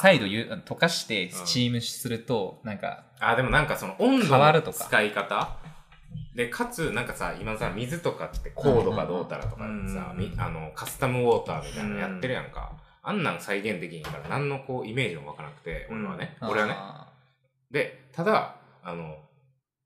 [0.00, 4.84] 再度ゆ溶かしてスチームすると、なんか、あでもなんかその温度の変わるとか。
[4.84, 5.56] 使い方？
[6.34, 16.74] でかつなんかさ今さ水とかって高度がどうたらとかさ、うんみあのカスタムウォーターみたいなのやってるやんか、あんなん再現できんから何のこうイメージもわからなくて俺はね、俺はね。
[16.76, 17.12] あ
[17.70, 19.16] でただあの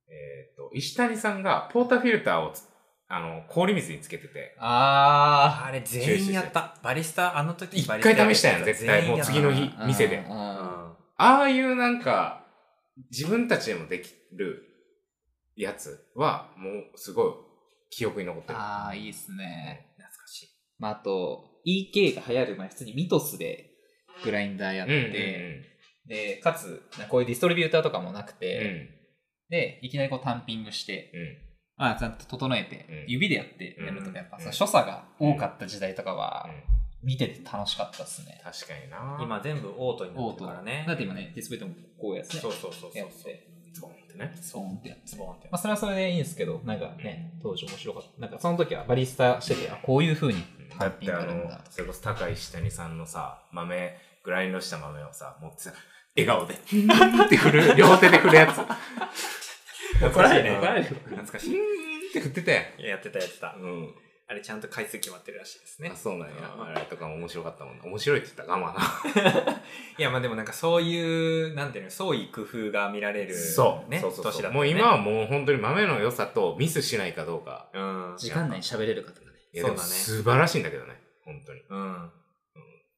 [0.08, 2.64] えっ、と石谷さんがポーターフィルターをつ
[3.08, 4.56] あの氷水につけてて。
[4.58, 4.62] ー。
[4.64, 6.76] ああれ全員やった。
[6.82, 8.02] バリスタ、あの時一回
[8.34, 9.06] 試したやん絶対。
[9.08, 9.86] もう次の日ー。
[9.86, 10.24] 店で。
[10.28, 12.00] ああいうなん。
[12.02, 12.44] か
[13.10, 14.62] 自分たちでもできる
[15.54, 17.32] やつはもうすごい
[17.90, 19.86] 記憶に残ってるああ、いいっすね。
[19.96, 20.48] 懐かしい。
[20.78, 23.70] まあ、あと、EK が流行る前、普通にミトスで
[24.24, 25.62] グラインダーやって、
[26.06, 28.38] で、かつ、こういうディストリビューターとかもなくうん。
[28.38, 28.90] て、
[29.48, 31.45] で、いきなりこうタンピングして、うんうん
[31.76, 38.40] まあ、ちゃんと整えて、うん指でやってやるとか、やっぱさ、うん所作が多かった時代とかは、うん見てて楽しかったっすね。
[38.42, 40.84] 確かにな今全部オートになオートってるからね。
[40.88, 43.46] だって今ね、ディスプレイでもこうやってねそうそうそうそうやって。
[43.72, 44.32] ズボンってね。
[44.40, 45.06] そうってやって。
[45.06, 48.20] ズボンってまあ、それはそれでいいんですけど、なんかね、当時面白かった。
[48.20, 50.42] なんかその時はバリスタしてて、あこういう風に
[50.78, 55.72] だってあのそれこそ高石谷さんのさ、豆、グラインドした豆をさ、持ってさ、
[56.16, 58.56] 笑顔で、 って振る、両手で振るやつ。
[60.00, 62.10] 怒られるねうん怒られる懐かしい。
[62.10, 62.80] って振ってたやん。
[62.80, 63.54] いややってたやってた。
[63.58, 63.94] うん。
[64.28, 65.96] あれちゃんと回数決まってるらしいですねあ、。
[65.96, 66.34] そうなんや。
[66.58, 67.84] うんあれとかも面白かったもんな。
[67.84, 69.62] 面白いって言ったら我慢な。
[69.98, 73.90] いやまあでもなんかそういう、なんていうの、創意工夫が見られる、そう。
[73.90, 74.54] ね、そうそうそう年だった、ね。
[74.54, 77.68] もう今はもう本当に豆の良さとミスしないかどうか。
[77.72, 78.14] うん。
[78.16, 79.38] 時間内に喋れる方がね。
[79.52, 81.00] いやでもそうだね素晴らしいんだけどね。
[81.24, 81.62] 本当に。
[81.68, 82.10] うん。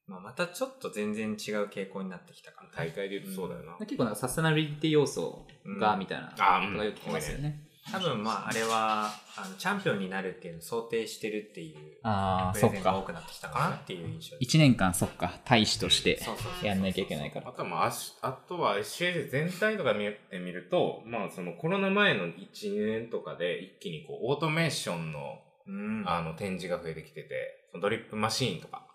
[0.09, 3.77] まあまたちょっと全然違う傾向になってきたから、大会で言うとそうだよな。
[3.79, 5.47] 結構なんかサステナビリティ要素
[5.79, 7.65] が、うんみたいな、ことがよく聞きますよね。
[7.91, 14.57] 多分まああれは、あの、チャンピオンになるっていうのを想定してるっていう、ああ、プそンが多くなってきたかなっていう印象です。
[14.57, 16.21] 1年間、そっか、大使として
[16.63, 17.53] やんなきゃいけないからあ。
[17.53, 26.05] とはまあ、あしあとは SCAJ 全体とか見てみると、まあそのコロナ前の1年とかで一気にこうオートメーションのうん。
[26.07, 28.88] あの展示が増えてきてて、ドリップマシーンとか。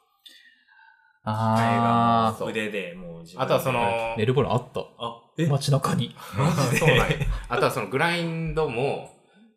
[1.26, 4.82] あそう腕でもう自分であとはそ、の、ネルボールあった。
[4.82, 5.48] あ、え？
[5.48, 6.16] 街中に。
[6.38, 7.06] マジでそうなんや
[7.50, 9.10] あとはそのグラインドも、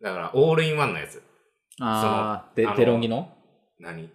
[0.02, 1.22] だからオールインワンのやつ。
[1.80, 3.32] ああ、でデロンギの？
[3.80, 4.08] 何？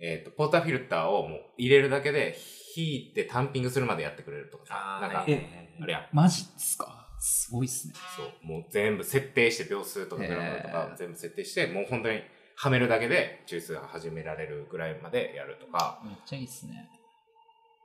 [0.00, 2.36] えっ、と、ポーターフィルターをもう入れるだけで、
[2.76, 4.98] 引いてタンピングするまでやってくれるとかさ。
[5.00, 6.06] なんか、はいはいはいあれやん。
[6.12, 7.08] マジっすか？
[7.18, 7.94] すごいっすね。
[8.16, 8.26] そう。
[8.46, 12.20] もう全部設定して、秒数とかグラムとか全部設定して、もう本当に
[12.56, 16.88] はめるだけで抽出が始められるぐらいまでやるとか、めっちゃいいっすね。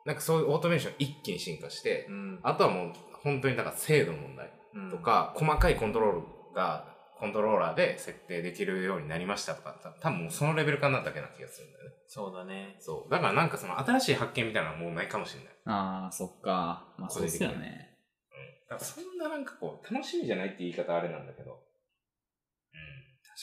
[0.05, 2.39] なんかそういうオートメーション一気に進化して、うん。
[2.43, 6.12] あとはもう本当にだから精度の問題うんと、か、細かいコントロー
[6.51, 6.85] ルが、
[7.19, 11.95] コントローラーで設定できるようになりましたとか、た多分もうそのレベル感なだけな気がするんだよね。
[12.07, 12.77] そうだね。
[12.79, 13.12] そう。
[13.12, 15.53] だからなんかその新しい発見みたいなのはもうないかもしれない。
[15.65, 16.88] ああ、そっか。
[16.97, 17.97] まあそうっすよね。
[18.69, 21.59] だからそんななんかこう、楽しみじゃないって言い方あれなんだけど。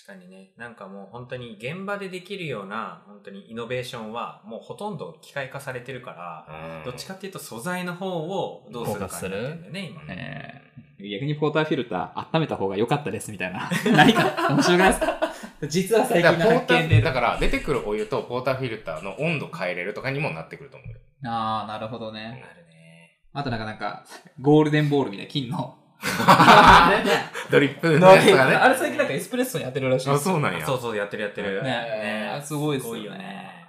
[0.05, 0.53] 確かにね。
[0.59, 6.85] なんかもう本当に現場でできるような、本当にイノベーションはもうほとんど機械化されてるから、うん。
[6.85, 10.63] どっちかっていうと素材の方をどうするかってるんだよね、今うんね。
[10.99, 13.71] え逆にポーターフィルター温めた方が良かったですみたいな。
[13.97, 15.21] 何か面白くないですか？
[15.69, 17.03] 実は最近のだからポーター発見で。
[17.03, 20.97] だから出てくるお湯とポーターフィルターの温度変えれるとかにもなってくると思うよ。
[21.25, 22.23] ああ、なるほどね。
[22.23, 23.17] なるね。
[23.33, 24.05] あとなんかなんか、
[24.41, 25.79] ゴールデンボールみたいな金の。
[27.51, 28.55] ドリップのやつがね。
[28.57, 30.65] あれ最近なんかエスプレッソに当てるらしいであ、すそうなんや。
[30.65, 31.63] そうそう、やってるやってる。
[31.63, 33.67] ねえすごいっすよねすごいよね。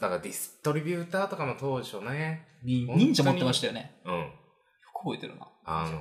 [0.00, 2.46] だからディストリビューターとかも当初ね。
[2.62, 4.00] 忍者持ってましたよね。
[4.04, 4.18] うん。
[4.18, 4.26] よ
[4.94, 5.46] く覚えてるな。
[5.64, 6.00] あのー、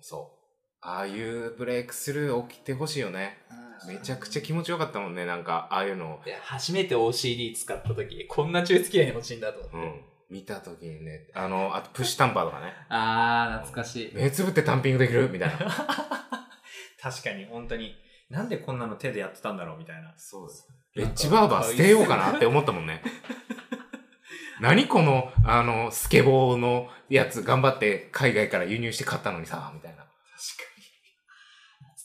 [0.00, 0.44] そう。
[0.80, 3.38] ああいうブレイクスルー起きてほしいよね。
[3.86, 5.26] めちゃくちゃ気持ちよかったもんね。
[5.26, 9.76] なんか、ああいうの初めて OCD 使った時、こんな抽出綺麗に落ちんだと思って。
[9.76, 10.00] うん。
[10.30, 12.72] 見たときにね、あの、あとプッシュタンパーとかね。
[12.88, 14.14] あー、懐かしい。
[14.14, 15.28] 目つぶってタンピングできる？
[15.30, 15.56] みたいな。
[17.00, 17.94] 確かに、本当に。
[18.30, 19.78] なんでこんなの手でやってたんだろう？
[19.78, 20.14] みたいな。
[20.16, 20.68] そうです。
[20.94, 23.02] レッジバーバー捨てようかなって思ったもんね。
[24.60, 30.04] 何この、あの、スケボーのやつ頑張って海外から輸入して買ったのにさ、みたいな。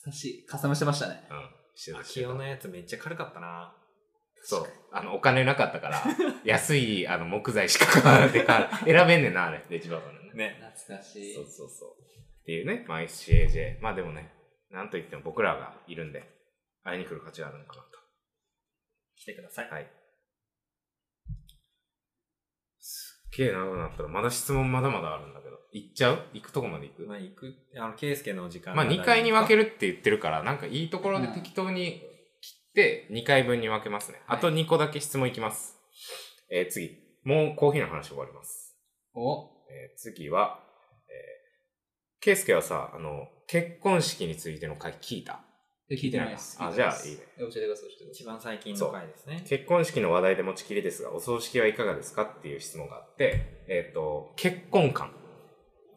[0.00, 0.46] 懐かしい。
[0.46, 1.22] カスタムしてましたね。
[1.30, 1.50] うん。
[1.74, 3.74] してた秋代のやつめっちゃ軽かったな。
[4.42, 4.66] そう。
[4.92, 6.02] あの、お金なかったから、
[6.44, 9.62] 安い、あの、木材しか買わないで買う選べんねんな、あれ。
[9.68, 10.30] レッジバのね。
[10.34, 10.60] ね。
[10.74, 11.90] 懐かしいそうそうそう。
[12.42, 13.80] っていうね、まあ SCAJ。
[13.80, 14.32] まあでもね、
[14.70, 16.24] なんといっても僕らがいるんで、
[16.82, 17.88] 会いに来る価値があるのかなと。
[19.16, 19.70] 来てください。
[19.70, 19.90] はい。
[22.78, 25.60] すっげえ長くなったら、まだ質問まだまだあるんだけど。
[25.72, 26.26] 行っちゃう？
[26.32, 27.02] 行くとこまで行く？
[27.06, 29.64] まあ、行く、あの、ケイスケの時間まあ2回に分ける。
[29.64, 32.19] るって言ってるから、なんかいいところで適当に切っ
[32.74, 34.20] て2回分に分けますね。
[34.26, 35.76] あと2個だけ質問いきます。
[36.50, 36.98] えー次。
[37.24, 38.76] もうコーヒーの話終わります。
[39.14, 40.60] おえー次は、
[41.08, 45.40] えー、ケイスケはさ、あの、結婚式についての回聞いた？
[45.90, 46.56] え聞いてないです。
[46.60, 47.18] あ、じゃあいいね。
[47.36, 49.44] え教えてください、教えてくださ一番最近の回ですね。
[49.48, 55.08] 結婚式の話題で持ちきりですが、お葬式はいかがですかっていう質問があって、えっ、と、結婚観。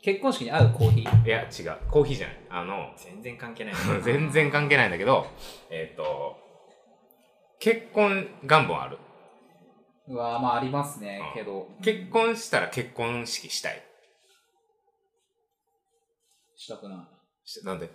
[0.02, 0.04] い。
[0.04, 1.26] 結婚式に合うコーヒー？
[1.28, 1.78] いや、違う。
[1.92, 2.38] コーヒーじゃない。
[2.50, 3.74] あの、全然関係ない。
[4.04, 5.28] 全然関係ないんだけど、
[5.70, 6.38] えっ、と、
[7.64, 8.98] 結婚願望ある？
[10.10, 11.70] うわまあありますねうん、けど。
[11.82, 13.82] 結婚したら結婚式したい。
[16.58, 16.98] したくない。
[17.50, 17.90] しなんで？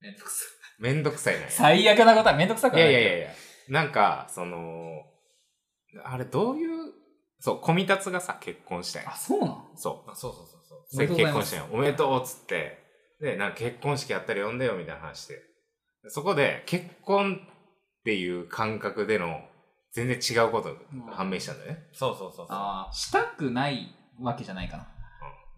[0.00, 0.82] めんどくさい。
[0.82, 1.46] めんどくさいな。
[1.48, 3.30] 最悪なことはめんどくさくいないやいやいやいや。
[3.68, 5.04] なんか、その、
[6.02, 6.92] あれどういう、
[7.38, 9.06] そう、コミタツがさ、結婚したい。
[9.06, 10.10] あ、そうなんそう。
[10.10, 10.86] あ、そうそうそうそう。
[10.92, 11.66] おめでとうございます結婚したよ。
[11.70, 12.82] おめでとうっつって。
[13.20, 15.40] で、なんか結婚式やったら呼んでよみたいな話で。
[16.08, 17.46] そこで、結婚
[18.02, 19.40] っていう感覚での、
[19.92, 20.80] 全然違うことが
[21.12, 21.88] 判明したんだよね。
[21.92, 22.56] そうそうそうそう。
[22.56, 24.88] ああ、したくないわけじゃないかな。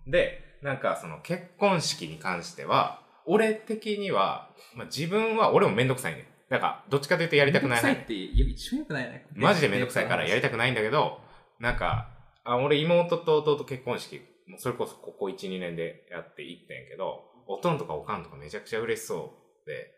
[0.06, 6.26] で、なんかその結婚式に関しては、俺的には、まあ、自分は、俺もめんどくさいね。
[6.50, 9.26] だから、どっちかというとやりたくない派めんどくさいって、一番良くないね。
[9.34, 11.20] マジでめんどくさいからやりたくくないんだけど、
[11.58, 12.10] なんか、
[12.44, 19.32] あ俺妹と弟結婚式、もうそれこそここ1、2年でやっていってんけど、おとんとかおかんとかめちゃくちゃ嬉しそ
[19.64, 19.90] うで、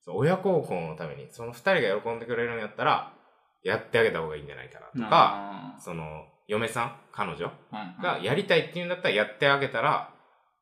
[0.00, 3.14] そう親孝行のために、その二人が喜んでくれるんやったら、
[3.62, 10.14] やってあげた方がいいんじゃないかなとか、か、その、嫁さん、彼女はいがやりたいっていうんだったらやってあげたら、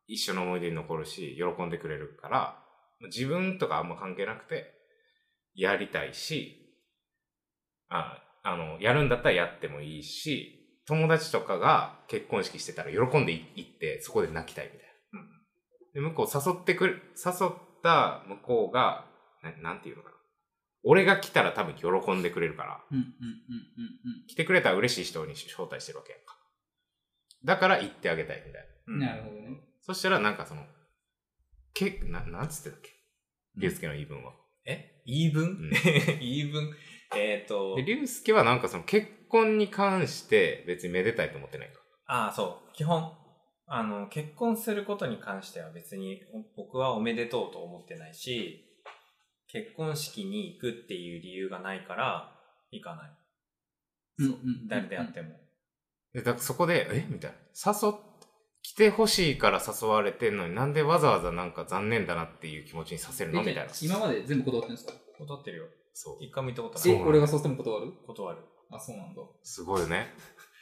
[0.07, 2.63] 一緒の思い出に残るし、喜んでくれるから、
[3.07, 4.75] 自分とかあんま関係なくて、
[5.55, 6.57] やりたいし、
[7.89, 14.89] あ、あの、やるんだったらやってもいいし、友達とかが結婚式してたら喜んでい行って、そこで泣きたいみたいな。
[15.95, 19.05] で、向こう誘ってくれ、誘った向こうが、
[19.43, 20.15] ななんていうのかな。
[20.85, 22.85] 俺が来たら多分喜んでくれるから、
[24.29, 26.37] 来てくれたら嬉しい人に招待してるわけやんか。
[27.45, 29.07] だから行ってあげたいみたいな。
[29.13, 29.61] なるほどね。
[29.83, 30.63] そしたらなんかその、
[31.75, 32.91] け、な、なんつってたっけ？
[33.57, 34.33] 竜介の言い分は。
[34.67, 35.03] え？
[35.07, 35.71] 言い分、ん
[36.21, 36.71] 言い分？
[37.17, 41.81] えっ、とで、、竜介はなんかその結婚に関して別にめでたいと思ってないか。
[42.07, 42.73] ああ、そう。
[42.75, 43.13] 基本、
[43.67, 46.21] あの、結婚することに関しては別に
[46.57, 48.65] 僕はおめでとうと思ってないし、
[49.51, 52.33] 結婚式に行くっていう理由がないから、
[52.71, 53.11] 行かない。
[54.19, 55.31] そううんうんうん誰であっても。
[56.13, 57.07] で、だからそこで、え？
[57.09, 57.37] みたいな。
[57.65, 57.93] 誘っ、
[58.63, 63.41] 来てほしいから誘われてんのになんでわざわざなんか残念だなっていう気持ちにさせるの？
[63.41, 63.67] みたいな。
[63.81, 64.93] 今まで全部断ってるんですか？
[65.19, 65.65] 断ってるよ。
[65.95, 66.17] そう。
[66.21, 67.03] 一回も行ったことない。
[67.03, 67.93] 俺がそうしても断る？
[68.07, 68.39] 断る。
[68.71, 69.23] あ、そうなんだ。
[69.43, 70.13] すごいよね。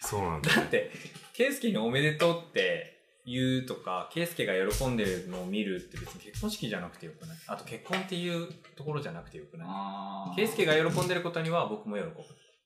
[0.01, 0.51] そうなんだ。
[0.55, 0.93] だって、
[1.33, 2.96] ケイスケにおめでとうって
[3.27, 7.37] 言うとか、ケイスケが喜んでるのを見るって別に結婚式じゃなくてよくない？
[7.49, 9.67] あと結婚っていうところじゃなくてよくない？
[9.69, 12.13] あケイスケが喜んでることには僕も喜ぶ。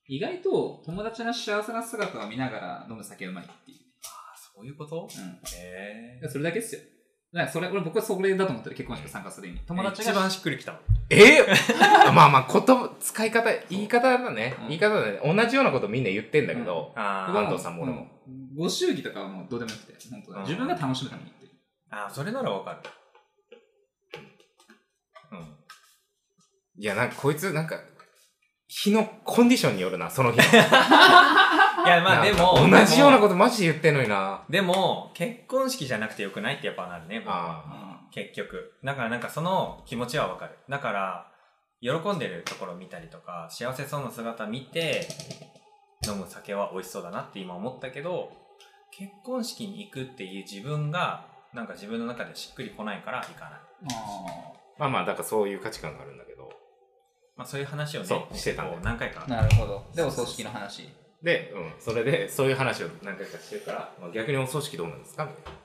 [0.07, 3.79] 意外と友達の幸せな姿を見ながら飲む酒うまいっていう。
[4.05, 5.09] あそういうこと？
[5.16, 5.40] うん。
[5.59, 6.81] へいやそれだけっすよ。
[7.33, 9.61] だからそれ、俺僕はそれだと思ってる結婚式参加する意味。
[9.64, 10.81] 友達が一番しっくりきたもん。
[11.11, 11.43] え？
[12.12, 14.69] まあまあ、言葉、使い方、言い方だねうん。
[14.69, 15.21] 言い方だね。
[15.25, 21.53] 同じようなことみんな言ってんだけど、あ安藤さんも俺もうんご祝儀とかはもうどうでもよくて、本当うん自分が楽しむために言ってる。
[21.90, 22.79] あー、それならわかる。
[25.33, 25.38] うん。
[26.79, 27.79] いや、なんかこいつ、なんか、
[28.66, 30.43] 日のコンディションによるな、その日の。
[31.85, 33.22] いや、まあでも、同じようなと。
[33.22, 34.42] ことマジで言ってんのにな。
[34.48, 37.64] でも、結婚式じゃなくてよくないってやっぱなるね、僕は。
[37.66, 38.74] あ結局。
[38.85, 40.59] だからなんかその気持ちはわかる。
[40.68, 41.30] だから、
[41.80, 45.09] 喜んでるところを見たりとか、幸せそうな姿見て、
[46.06, 48.33] 飲む酒は美味しそうだなって今思ったけど、
[48.90, 53.61] 結婚式に行くっていう自分が、なんか自分の中でしっくりこないから行かない。
[53.92, 56.48] あまあまあ、だからそういう価値観があるんだけど。
[57.37, 59.30] まあそういう話をね、してたん何回かあ。。
[59.30, 59.85] なるほど。
[59.94, 60.88] で、お葬式の話。
[61.22, 65.24] で、うん、それで、そういう話を何回かしてるから、まあ、逆にお葬式どうなんですか？
[65.24, 65.61] みたいな。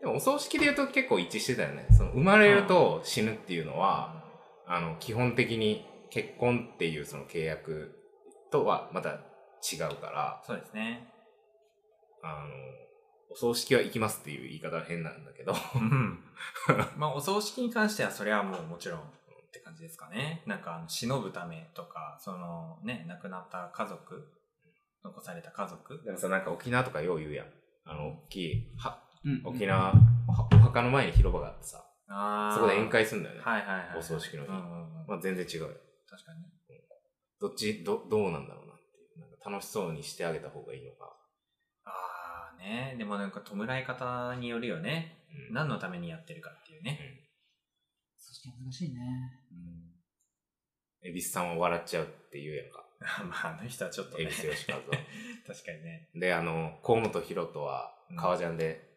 [0.00, 1.86] でも、お葬式で言うと結構一致してたよね。
[1.90, 4.22] その、生まれると死ぬっていうのは、
[4.66, 7.98] あの、基本的に結婚っていうその契約
[8.50, 11.08] とはまた違うから、そうですね。
[12.22, 12.50] あの、
[13.30, 16.18] お葬式は行きますっていう言い方は変なんだけど、うん。
[16.96, 19.02] まあお葬式に関してはそれはもうもちろんっ
[19.50, 20.42] て感じですかね。
[20.46, 24.28] なんか忍ぶためとか、そのね、亡くなった家族、
[25.02, 26.02] 残された家族？
[26.04, 27.46] でもさ、なんか沖縄とかよう言うやん。
[27.84, 29.92] あの、大きい、は、うん沖縄、
[30.28, 33.42] お墓の前に広場があってさ、あーそこで宴会するんだよね。
[33.42, 33.98] はいはいはい。
[33.98, 35.06] お葬式の日うんうんうん。
[35.06, 35.68] まあ全然違うよ。
[36.08, 36.48] 確かにね。
[37.40, 39.20] どっち、ど、どうなんだろうなっていう。
[39.20, 41.16] なんか楽しそうにしてあげた方がいいのか。
[41.84, 42.96] ああね。
[42.98, 45.16] でもなんか弔い方によるよね。
[45.50, 46.98] うん何のためにやってるかっていうね。
[48.16, 49.00] 葬式難しいね。
[51.02, 52.84] 恵比寿さんは笑っちゃうっていうやんか。
[53.24, 54.24] まああの人はちょっとね。
[54.24, 54.84] 恵比寿吉和は。
[55.46, 56.10] 確かにね。
[56.14, 58.88] で、あの、河本ロ人はうん、革ジャンで、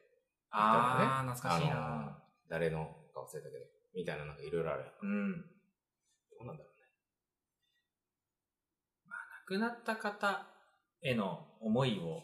[0.50, 2.24] ああ、ね懐かしいな。
[2.50, 4.92] 誰のか忘れたけど、みたいななんかいろいろあるやん。
[5.02, 5.42] うん。
[5.42, 5.48] ど
[6.42, 6.70] うなんだろ
[9.06, 10.48] 亡くなった方
[11.02, 12.24] への思いを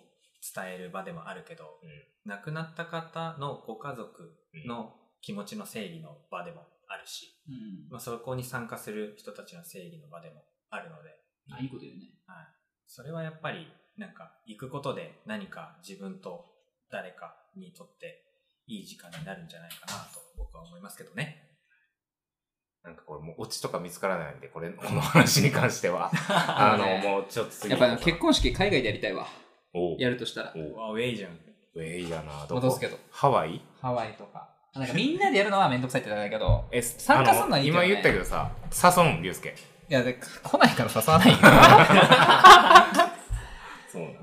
[0.56, 1.80] 伝える場でもあるけど、
[2.26, 4.34] 亡くなった方のご家族
[4.66, 7.90] の気持ちの整理の場でもあるし、うん。
[7.90, 11.10] まあ、そこに参加する人たちの整理の場でもあるので、
[11.52, 12.08] あ、いいこと言うね。
[12.26, 12.48] はい、
[12.88, 16.46] それはやっぱりなんか行くことで何か自分と
[16.92, 18.24] 誰かにとって
[18.68, 21.44] いい時間になるんじゃないかなと僕は思いますけどね。
[22.84, 22.88] う。
[22.88, 26.12] なんかこれもうオチとか見つからないんで、これ、 この話に関しては。
[26.30, 29.28] あの、もうちょっと次やっぱり結婚式海外でやりたいわ。
[29.98, 30.54] やるとしたら。
[30.56, 31.32] おううわ、ウェイじゃん。
[31.76, 32.62] ウェイやなどこ？
[32.62, 32.98] 戻すけど。
[33.12, 33.62] ハワイ？
[33.82, 34.54] ハワイとか。
[34.74, 39.56] なんかみんなでやるのはめんどくさいって言ったんだけど、え、参加するのはいいけどねあ今言ったけどさ、誘うん、竜介。
[39.90, 41.38] いや、で来ないから誘わないよ。
[43.90, 44.20] そうなんだ。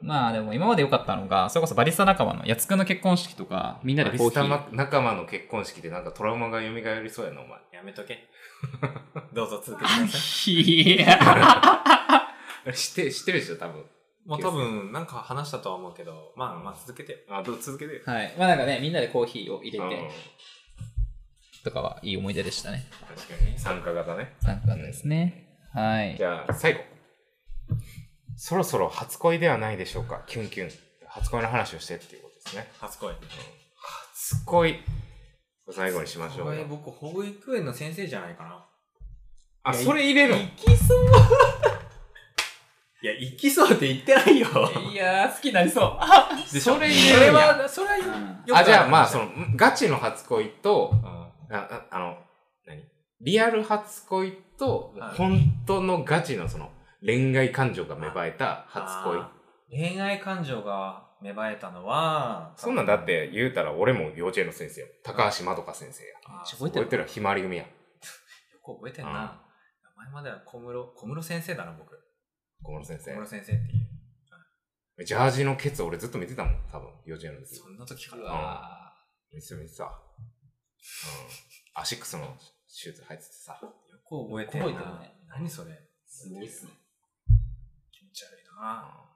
[0.00, 4.42] まあでも今まで良かったのが、それこそバリスタ仲間のやつくんの結婚式とか、みんなバでコーヒー。
[4.42, 7.58] リスタま仲間の結婚式でなんかトラウマが蘇りそうやな、お前。
[7.72, 8.28] やめとけ。
[9.34, 10.52] どうぞ続けてください。
[10.52, 11.18] いや
[12.72, 13.84] 知って、知ってるでしょ、多分。
[14.24, 17.18] もう多分、なんか話したとは思うけど、まあまあ続けてよ。
[17.28, 18.00] あ、どう続けてよ。
[18.06, 18.34] はい。
[18.38, 20.10] まあなんかね、みんなでコーヒーを入うんれて、
[21.62, 22.84] とかはいい思い出でしたね。
[23.16, 23.58] 確かにね。
[23.58, 24.34] 参加型ね。
[24.40, 25.48] 参加ですね。
[25.72, 26.16] はい。
[26.16, 26.80] じゃあ、最後。
[28.36, 30.22] そろそろ初恋ではないでしょうか。
[30.26, 30.70] キュンキュン。
[31.06, 32.70] 初恋の話をしてっていうことですね。
[32.80, 33.14] 初恋。
[34.14, 34.80] 初恋。
[35.70, 36.46] 最後にしましょうよ。
[36.46, 38.66] これ僕、保育園の先生じゃないかな。
[39.62, 40.40] あ、それ入れるの？
[40.40, 41.06] 行きそう。
[43.02, 44.48] いや、行きそうって言ってないよ。
[44.92, 46.60] いやー、好きになりそう。
[46.60, 51.21] それ入れるそれは、それはようんあ、じゃあ、まあ、その、ガチの初恋と、うん
[51.52, 52.18] あああの、
[52.66, 52.82] 何？
[53.20, 56.70] リアル初恋と、はい本当のガチのその、
[57.04, 59.22] 恋愛感情が芽生えた初恋。
[59.70, 64.86] 恋愛感情が芽生えたのは、そんなんだって言うたら俺も幼稚園の先生よ。
[65.04, 66.10] 高橋まどか先生や。
[66.44, 66.84] 覚えてる？
[66.84, 67.06] 覚えてる？
[67.08, 67.62] ひまわり組や。
[67.64, 67.68] よ
[68.64, 69.12] く覚えてんな。
[69.12, 71.98] 名前までは小室、小室先生だな、僕。
[72.62, 73.20] 小室先生小。
[73.20, 73.80] 室先生ってい
[74.98, 75.04] う。
[75.04, 76.68] ジャージのケツ俺ずっと見てたもん。
[76.70, 77.54] 多分、幼稚園の時。
[77.56, 78.32] そんな時かうら。
[78.32, 78.92] わ
[79.32, 79.84] 見てた見てた。
[81.74, 81.82] うん。
[81.82, 83.58] アシックスのシューズ履いててさ。
[83.62, 83.68] よ
[84.06, 84.80] く覚えてるな。
[84.80, 85.74] 覚えてるね何それー
[86.06, 86.72] すごいっすね。
[87.90, 89.08] 気持ち悪いな。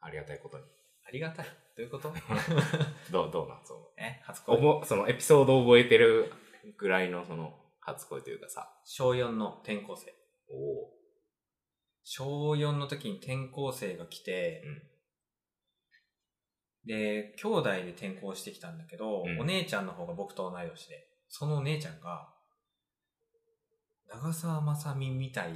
[0.00, 0.64] ありがたいことに。
[1.06, 1.46] ありがたい。
[1.76, 2.12] どういうこと？
[3.10, 3.64] どう、どうなん？
[3.64, 4.56] そえ、初の、恋？
[4.58, 6.32] おぼ、そのエピソードを覚えてる
[6.76, 8.80] ぐらいのその、初恋というかさ。
[8.84, 10.14] 小4の転校生。
[10.48, 10.94] おお。
[12.04, 14.62] 小4の時に転校生が来て、
[16.84, 22.28] で、兄弟で転校してきたんだけど、うんお姉ちゃんの方が僕と同い年で、そのお姉ちゃんが、
[24.08, 25.52] 長澤まさみみたい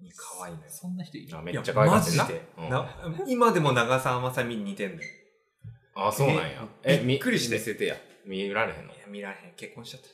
[0.00, 0.66] に可愛いのよ。
[0.70, 1.36] そんな人いる？
[1.36, 2.22] あ、めっちゃ可愛かったな。
[2.22, 2.88] マジで、うんな
[3.26, 5.08] 今でも長澤まさみに似てんのよ。
[5.96, 6.64] あ、そうなんや。
[6.84, 7.96] えびっくりして見せてや。
[8.24, 8.92] 見られへんの？
[8.92, 9.54] いや、見られへん。
[9.56, 10.08] 結婚しちゃった。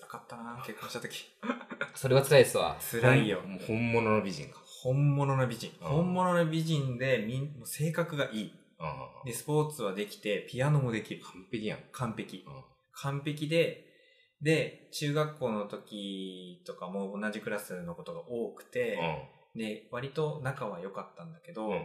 [0.00, 1.24] 辛かったな結婚した時。
[1.96, 2.76] それは辛いっすわ。
[2.78, 3.40] 辛いよ。
[3.40, 4.60] もう本物の美人か。
[4.82, 5.72] 本物の美人。
[5.80, 8.52] うん本物の美人で、みんもう性格がいい。
[8.78, 9.24] うん。
[9.24, 11.22] で、スポーツはできて、ピアノもできる。
[11.24, 11.78] 完璧やん。
[11.90, 12.44] 完璧。
[12.46, 12.64] うん。
[12.94, 13.86] 完璧で、
[14.40, 18.98] で、中学校の時とかも同じクラスのことが多くて、
[19.54, 21.82] で、割と仲は良かったんだけど、うん。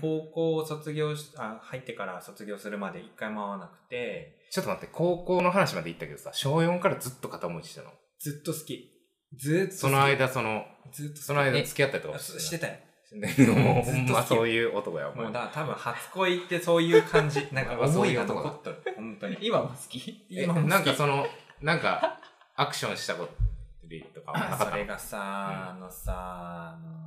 [0.00, 7.92] 高校を卒業し、あ、入ってから卒業するまで一回も会わなくて、ちょっと待って、高校の話まで言ったけどさ、小4からずっと片思いしてたの？
[8.20, 8.90] ずっと好き。
[9.36, 11.22] ずっとその間、その、ずっと。
[11.22, 12.74] その間え付き合ったりとかしてたよ。
[13.20, 17.46] て もうほんずっと好きまそういう男や、お前もうだ多分初恋ってそういう感じ。
[17.52, 18.82] なんか思いが残っとる。
[18.96, 19.38] 本当に。
[19.40, 20.26] 今も好き？
[20.30, 20.70] え今も好き？
[20.70, 21.26] なんかその、
[21.60, 22.18] なんか、
[22.56, 23.32] アクションしたこと
[24.14, 27.03] とかはなかったそれがさ、あのさ、あの、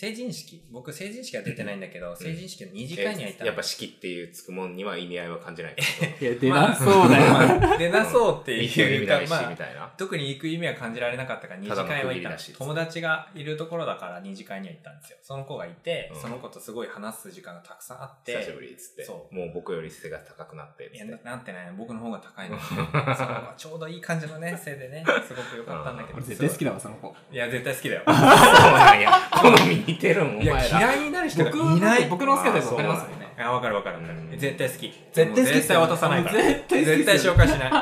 [0.00, 5.76] 成人式、僕成人式は出てないんだけど、成人式の二次会には行ったのやっぱ式っていうつくもんには意味合いは感じない。
[6.18, 7.30] いや、出なそうだよ。
[7.30, 9.92] まあ出なそうっていうか、味ないし、まあみ、たいな。
[9.98, 15.18] 特に行く意味は感じられなかったから二次会は行った友達がいるところだから二次会には行ったんですよ。
[15.20, 19.04] その子がいて、うんその子とすごい話す時間がたくさんあって、久しぶりっつって。
[19.04, 20.90] そうもう僕より背が高くなって。
[20.94, 22.58] いや、つってななんてね、僕の方が高いの。
[22.64, 26.16] その子がちょうどいい感じのね、背でね、すごく良かったんだけど。
[26.16, 27.14] 俺絶対好きだわ、その子。
[27.30, 28.02] いや、絶対好きだよ。
[28.08, 29.10] そうなんや。
[29.30, 30.66] 好み似てるん、おいや。
[30.66, 32.06] 嫌いになる人が僕いない。
[32.08, 33.34] 僕の好きなタ分かりますよね。
[33.38, 34.38] あ、わかるわかるわかうんる。
[34.38, 34.92] 絶対好き。
[35.12, 36.42] 絶対好きっすよ絶対渡さないから。
[36.42, 37.72] 絶対好きっすよ絶対紹介しない。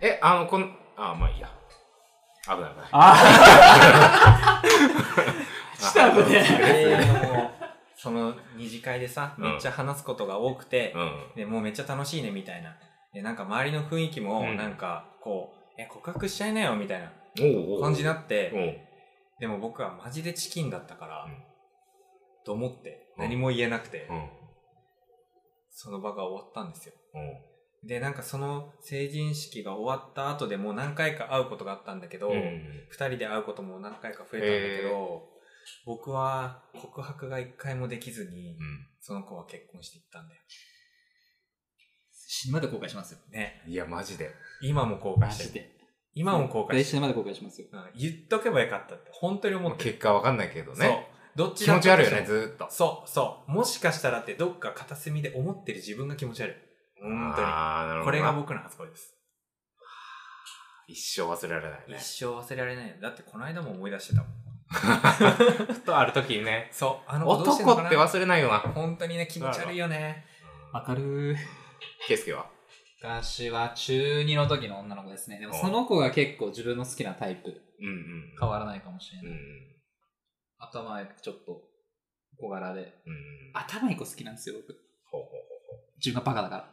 [0.06, 1.48] え、あの、この、あ、まあいいや。
[2.44, 2.88] 危ない危ない。
[2.92, 4.62] あ
[5.78, 6.42] したのね。
[7.00, 7.56] でもう
[7.96, 11.12] その二次会でさ、うんめっちゃ話すことが多くて、うん。
[11.36, 12.76] で、もうめっちゃ楽しいね、みたいな。
[13.12, 18.85] で、なんか周りの雰囲気も、うんなんか、こう、え、告白しちゃいなよ、みたいなおうおう感じになって、おう
[19.38, 21.56] でも僕はマジでチキンだったから、うん
[22.46, 24.28] と思って、うん何も言えなくて、うん。
[25.70, 26.94] その場が終わったんですよ。
[27.14, 27.88] うん。
[27.88, 32.86] で、なんかその成人式が終わった後でもう何回か会うことがあったんだけど、うん。
[32.88, 35.28] 二人で会うことも何回か増えたんだけど、
[35.86, 38.86] 僕は告白が一回もできずに、うん。
[39.00, 40.40] その子は結婚していったんだよ。
[42.12, 43.18] 死ぬまで後悔しますよ。
[43.30, 43.62] ね。
[43.66, 44.30] いや、マジで。
[44.62, 45.75] 今も後悔してる。
[46.16, 46.20] で。
[46.20, 46.84] 今も後悔してる。
[46.84, 47.68] 死ぬまで後悔しますよ。
[47.72, 49.90] うん言っとけばよかったって、本当に思ってる。
[49.90, 50.86] 結果わかんないけどね。
[50.86, 50.98] そう。
[51.36, 52.66] どっち気持ち悪いよね、ずーっと。
[52.70, 53.50] そう、そう。
[53.50, 56.52] もしかしたらってどっか片隅で思ってる自分が気持ち悪い。
[57.02, 57.46] 本当に。
[57.46, 59.12] あーなるほどなこれが僕の初恋です。
[60.88, 62.24] 一生忘れられないね一。
[62.24, 62.98] 生忘れられない。
[63.00, 64.30] だってこの間も思い出してたもん。
[65.74, 66.68] ふとある時にね。
[66.72, 67.10] そう。
[67.10, 68.58] あの子どうしてんのかな男って忘れないよな。
[68.60, 70.24] 本当にね、気持ち悪いよね。
[70.72, 71.36] わかる
[72.06, 72.46] ケイスケは？
[73.06, 75.38] 私は中2の時の女の子ですね。
[75.38, 77.54] でもその子が結構自分の好きなタイプ。
[77.80, 78.34] うんうん。
[78.38, 79.30] 変わらないかもしれない。
[79.30, 79.38] うん。
[80.58, 81.62] 頭ちょっと
[82.40, 82.80] 小柄で。
[83.06, 83.50] うん。
[83.54, 84.74] 頭いい子好きなんですよ、僕。
[85.10, 85.40] ほうほうほう
[85.98, 86.70] 自分がバカだから。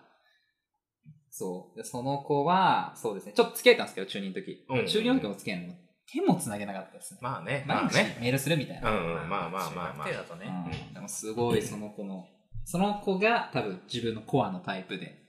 [1.29, 1.77] そう。
[1.77, 3.33] で、その子は、そうですね。
[3.33, 4.65] ちょっと付き合えたんですけど、中2の時。
[4.69, 5.73] うん中2の時も付き合えるの。
[6.11, 7.19] 手も繋げなかったですね。
[7.21, 8.17] まあね、まあね。
[8.19, 8.91] メールするみたいな。
[8.91, 10.13] うんうん、まあまあまあまあ中学生。
[10.13, 10.71] だとね。
[10.89, 12.27] うんでもすごいその子の、
[12.65, 15.22] その子が多分自分のコアのタイプで、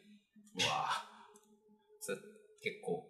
[0.57, 1.05] うわ
[2.01, 2.19] そう
[2.63, 3.07] 結構、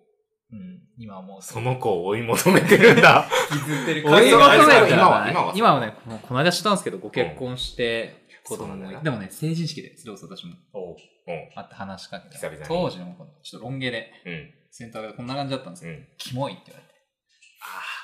[0.52, 1.46] うん、今思うと。
[1.46, 3.28] その子を追い求めてるんだ。
[3.52, 11.50] 引きずってる追い求める今は今はね、このこの間知ったんですけど、ご結婚して、子供もでもね、成人式で、それこそ私もおううん。
[11.54, 14.54] 会って話しかけて、久々に当時のこのちょっとロン毛で、うん。
[14.70, 15.92] センターがこんな感じだったんですよ。
[15.92, 16.08] うん。
[16.18, 16.94] キモいって言われて。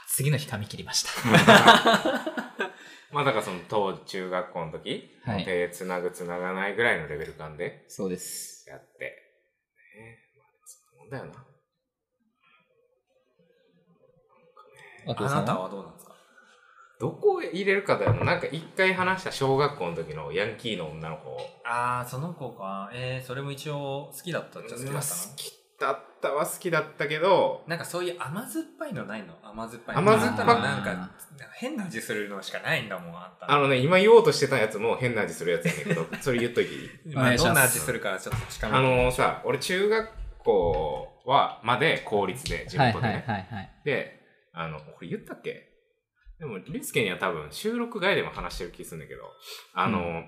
[0.08, 1.10] 次の日髪切りました。
[3.12, 8.68] まあだからその当時中学校の時、はい手つなぐつながないぐらいのレベル感でそうです。
[8.68, 9.19] やって。
[10.00, 11.44] ねまあそんなもんだよな。
[15.06, 16.14] あなたはどうなんですか？
[17.00, 18.24] どこを入れるかだよな。
[18.24, 21.36] なんか一回話した小学校の時のヤンキーの女の子。
[21.64, 22.90] ああ、その子か。
[22.92, 29.34] えー、それも一応好きだったっちゃ好きだまあったの好きだったは好きだったけど、なんかそういう甘酸っぱいのないの？
[29.42, 29.96] 甘酸っぱい。
[29.96, 31.10] 甘酸っぱいなんか
[31.54, 33.50] 変な味するのしかないんだもんあんた。
[33.50, 36.76] あのね、今言おうとしてたやつも変な味するやつやねんけど、 それ言っといてい
[37.12, 37.14] い？
[37.14, 40.10] まあ、どんな味するかちょっと近めあてのさ、俺中学
[40.44, 43.24] 校は、まで公立で、地元でね。
[43.26, 43.70] はいはい。
[43.84, 44.20] で、
[44.52, 45.66] あの、これ言ったっけ？
[46.38, 49.22] でも、リスケには多分収録外でも話してる気するんだけど、
[49.74, 50.24] あの、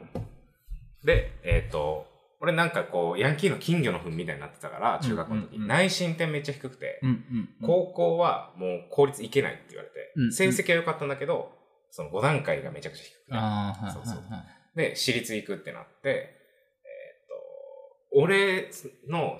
[1.04, 2.06] で、えっ、と、
[2.42, 5.62] 俺なんかこう、ヤンキーの金魚の糞みたいになってたから、中学校の時、うんうん。
[5.62, 7.48] うん内申点めっちゃ低くて、うんうん。
[7.62, 11.52] 高校はもう公立行けないって言われて、うん成績は良かったんだけど、
[11.92, 14.38] その5段階がめちゃくちゃ低くて、そうそうはいは
[14.74, 14.76] い。
[14.76, 18.70] で、私立行くってなって、えっ、と、俺
[19.08, 19.38] の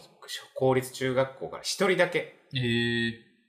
[0.54, 2.62] 公立中学校から一人だけええ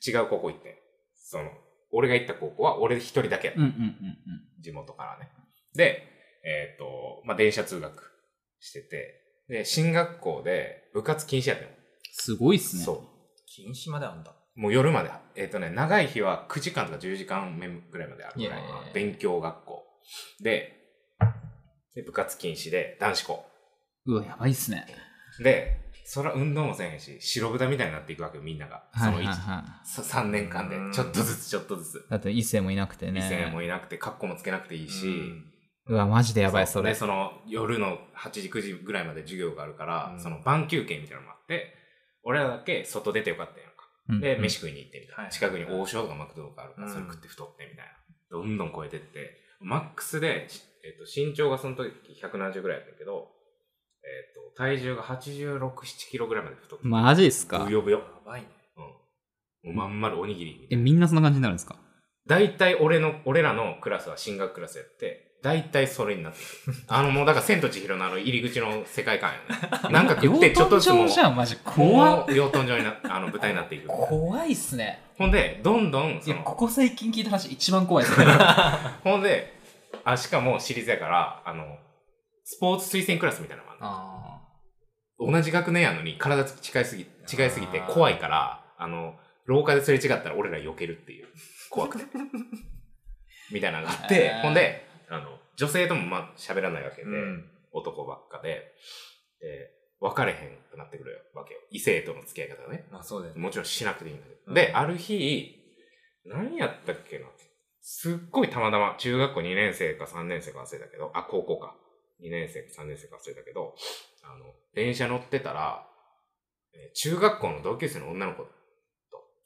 [0.06, 0.82] 違う高校行って、
[1.16, 1.52] その、
[1.92, 4.62] 俺が行った高校は俺一人だけやった、うんうんうんうん。
[4.62, 5.30] 地元からね。
[5.76, 6.08] で、
[6.44, 8.12] えっ、と、まあ、電車通学
[8.60, 11.70] してて、で、進学校で部活禁止やったの。
[12.12, 12.84] すごいっすね。
[12.84, 13.04] そ
[13.48, 14.60] 禁止まであんだう。
[14.60, 19.84] もう夜まで、えっ、とね、長い日は9時間とか10時間目ぐらいまであるぐらいのいやいやいや勉強学校。
[20.42, 20.80] で、
[21.96, 23.46] で部活禁止で男子校。
[24.06, 24.86] うわ、やばいっすね。
[25.40, 28.84] で、そら運動もせんへんし、白豚みたいになっていくわけよ、みんなが。
[28.96, 32.08] その1、はさ3年間でうん、ちょっとずつちょっとずつ。
[32.10, 33.22] だって異性もいなくてね。
[33.26, 35.12] 異性もいなくて、カッコもつけなくていいし、う
[35.90, 36.90] わ、マジでやばい、それ。
[36.92, 41.74] で、その夜の8時、9時ぐらいまで授業があるから、うんその晩休憩みたいなのもあって、
[42.24, 43.76] 俺らだけ外出てよかったやんか。
[44.10, 45.24] うんで、飯食いに行ってみたいな。
[45.24, 47.92] はい近くに王将とかマクドとかあるから、うんそれ食って太ってみたいな。
[48.32, 53.30] どんどん超えてって、マックスで、しえっと身長がその時170ぐらいやったけど、
[54.04, 56.88] えっと体重が86、7キロぐらいまで太って。
[56.88, 57.60] マジっすか？
[57.60, 58.00] ぶよぶよ。
[58.00, 58.48] やばいね
[59.64, 59.76] うん。
[59.76, 60.84] もうまん丸おにぎりみたえ、いな。
[60.84, 61.76] みんなそんな感じになるんですか？
[62.26, 66.74] 大体俺の、俺らのクラスは進学クラスやって、大体それになってる。
[66.88, 69.92] あのもうだから千と千尋のあの入り口の世界観やね。
[69.92, 71.58] なんか食ってちょっとずつもう、じゃん、マジ。
[71.58, 73.88] 怖っもう養豚場にな、あの舞台になっていく。
[73.88, 75.02] 怖いっすね。
[75.18, 78.26] ほんで、どんどん、いや、ここ最近聞いた話一番怖いっすね。
[79.04, 79.54] ほんで、
[80.06, 81.78] あ、しかも私立やから、あの、
[82.46, 89.16] スポーツ推薦クラスみたいなのがあるあ同じ学年やのに体つ近いすぎ、違いすぎて怖いから、あの、
[89.46, 91.28] 廊下ですれ違ったら俺ら避けるっていう。
[91.70, 92.06] 怖くて。
[93.52, 97.50] みたいなのがあってほんで、あの、女性ともまあ喋らないわけで、うん。
[97.72, 98.74] 男ばっかで、
[99.40, 101.60] で、別れへんくなってくるわけよ。
[101.72, 102.86] 異性との付き合い方がね。
[102.92, 103.42] まあそうだよね。
[103.42, 104.38] もちろんしなくていいんだけど。
[104.48, 104.54] うん。
[104.54, 105.56] で、ある日、
[106.26, 107.26] 何やったっけな。
[107.82, 111.76] すっごいたまたま、中学校2年生か3年生か忘れたけど、あ、高校か。
[112.22, 113.76] 2年生か3年生か忘れたけど、
[114.24, 115.88] あの、電車乗ってたら、
[116.74, 118.48] えー中学校の同級生の女の子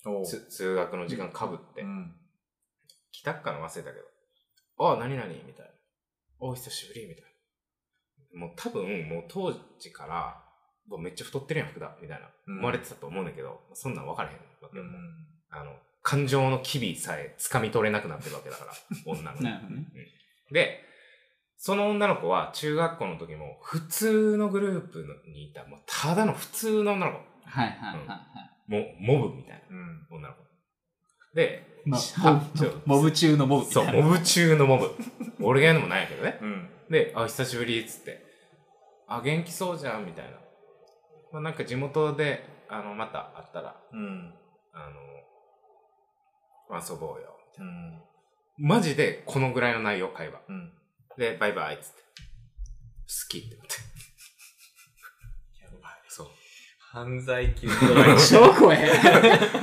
[0.06, 0.26] おう。
[0.26, 2.16] つ通学の時間かぶって、うん。
[3.12, 4.06] 来たっかの忘れたけど、
[4.80, 5.72] あ、何々みたいな。
[6.40, 7.24] お、久しぶりみたい
[8.34, 8.40] な。
[8.40, 10.44] もう多分、もう当時から、
[10.88, 12.28] もうめっちゃ太ってるやん、福田みたいな。
[12.48, 14.84] うん思われてたと思うんだけど、そんなん分からへんわけよ。
[14.84, 18.72] うんあの、感情の機微さえ掴み取れなくなってるわけだから、
[19.06, 19.42] 女のあ。
[19.42, 19.88] なるほどね。
[20.52, 20.84] で、
[21.58, 27.18] その女の子は中学校の時も普通のグループにいた、もうただの普通の女の子。
[27.46, 28.16] はいはいはいは
[28.68, 28.72] い。
[28.72, 30.47] もう、モブみたいなうん女の子。
[31.38, 33.94] で、まはちょモブ中のモブみたそ、いうな。
[33.94, 34.92] モブ中のモブ。
[35.40, 36.40] 俺がやるのもないやけどね。
[36.42, 38.26] うんで、あ、久しぶりっつって。
[39.08, 40.32] あ、元気そうじゃんみたいな。
[41.34, 44.34] まあ、なんか地元で、あの、また会ったら、うん
[44.74, 44.90] あ
[46.70, 47.38] の、遊ぼうよ。
[47.60, 48.02] うん
[48.60, 50.42] マジでこのぐらいの内容、会話。
[50.50, 50.74] うん
[51.20, 52.02] で、バイバイっつって。
[52.02, 52.04] 好
[53.30, 53.56] きって
[56.92, 58.78] 犯罪級超怖い。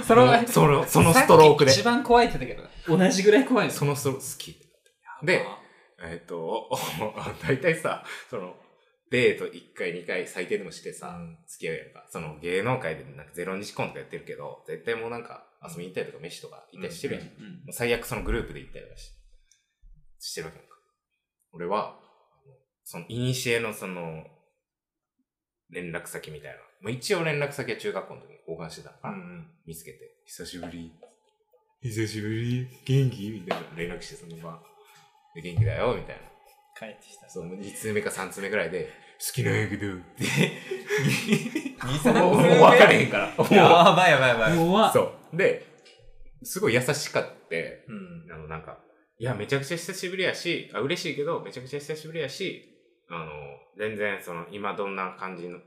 [0.06, 1.72] そ のその、そのストロークで。
[1.72, 3.72] 一番怖いって言ったけど、同じぐらい怖いの？
[3.72, 4.56] そのストローク好き。
[5.24, 5.46] で、
[6.02, 6.70] えっ、と、
[7.42, 8.56] 大体さ、その、
[9.10, 12.06] デート1回2回最低でもしてさ、付き合うやんか。
[12.10, 17.24] その芸能界でなんかゼロ日婚とかやってるけど、絶対もうなんか遊びに行ったりとか飯とか行ったりしてるやん。
[17.24, 17.30] も
[17.68, 19.12] う最悪そのグループで行ったりとかし
[20.18, 20.74] してるわけやんか。
[21.52, 22.00] 俺は、
[22.82, 24.26] その、イニシエのその、
[25.70, 26.58] 連絡先みたいな。
[26.84, 29.46] まあ、一応連絡先は中学校の時に交換してたから、うん。
[29.66, 30.92] 見つけて、久しぶり。
[31.82, 32.68] 久しぶり？
[32.84, 33.30] 元気？
[33.30, 34.62] みたいな連絡して、そのまま。
[35.34, 36.22] で元気だよ、みたいな。
[36.78, 37.28] 帰ってきた。
[37.30, 40.24] そう、2通目か3通目ぐらいで、好きなんやけど、 って。
[41.78, 43.34] 2、もうもう分かれへんから。
[43.34, 44.92] もうやばいやばいやばい。
[44.92, 45.36] そう。
[45.36, 45.66] で、
[46.42, 47.92] すごい優しかって、う
[48.28, 48.30] ん。
[48.30, 48.78] あの、なんか、
[49.18, 52.62] いや、めちゃくちゃ久しぶりやし、あ嬉しいけど、めちゃくちゃ久しぶりやし、
[53.08, 53.30] あの、
[53.78, 55.58] 全然、その、今どんな感じの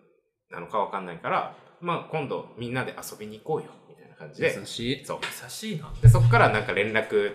[0.52, 5.06] なのかわかんないから、まあ、今度みんなで遊びに行こうよ、みたいな感じで、優しい。
[5.06, 5.20] そう。
[5.22, 5.93] 優しいな。
[6.02, 7.34] で、そこからなんか連絡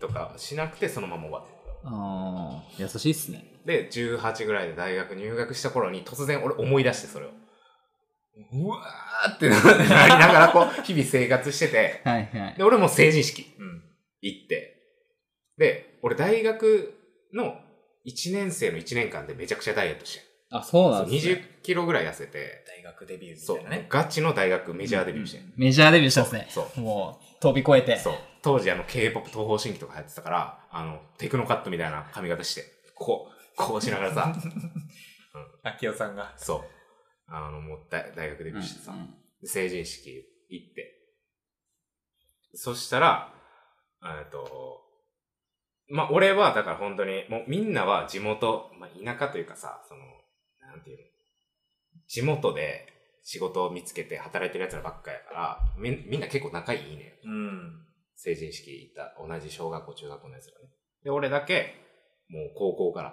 [0.00, 3.44] とかしなくて、そのまま終わってああ、優しいっすね。
[3.64, 7.30] で、18ぐらいで大学入学した頃に突然俺思い出してそれを。
[8.52, 9.56] うわーってな
[10.06, 12.64] りながらこう、日々生活してて、はいはいで、。
[12.64, 13.82] 俺も成人式うん。
[14.22, 14.76] 行って、
[15.58, 16.94] で、俺大学
[17.34, 17.54] の
[18.06, 21.10] 1年生の1年間でめちゃくちゃダイエットしてあ、そうなんる。
[21.10, 21.32] ですね。
[21.60, 23.86] 20キロぐらい痩せて、大学デビューそうみたいなね。
[23.88, 25.44] ガチの大学メジャーデビューしてる。
[25.56, 26.46] メジャーデビューしたんですね。
[26.50, 26.80] そう。
[26.80, 27.98] もう、飛び越えて。
[27.98, 28.14] そう。
[28.42, 34.34] 当時あの K-POP 東方神起とか流行ってたから、あの、テクノカットみたいな髪型して、こう、こうしながらさ、
[35.62, 36.32] 秋代さんが。
[36.36, 36.62] そう。
[37.28, 40.96] あの、もう大大学デビューしてさ、うんで成人式行って。
[42.54, 43.32] そしたら、
[44.02, 44.82] えっと、
[45.88, 50.00] まあ、俺は、だから本当に、もうみんなは地元、まあ、田舎というかさ、その、
[50.70, 51.04] なんていうの、
[52.06, 52.86] 地元で
[53.22, 57.18] 仕事を見つけて働いてる奴らばっかやから、みんみんな結構仲いいね。
[57.24, 57.86] うん。
[58.16, 60.68] 成人式行った同じ小学校、中学校の奴らね。
[61.04, 61.74] で、俺だけ、
[62.28, 63.10] もう高校から、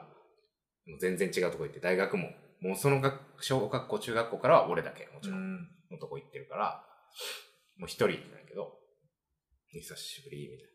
[0.86, 2.30] もう全然違うとこ行って、大学も、
[2.62, 5.39] もうその学小学校、中学校からは俺だけ、もちろん。
[5.39, 5.78] うん。
[5.91, 6.84] のとこ行ってるから、
[7.78, 8.74] もう一人なんやけど、
[9.72, 10.72] 久しぶり、みたいな。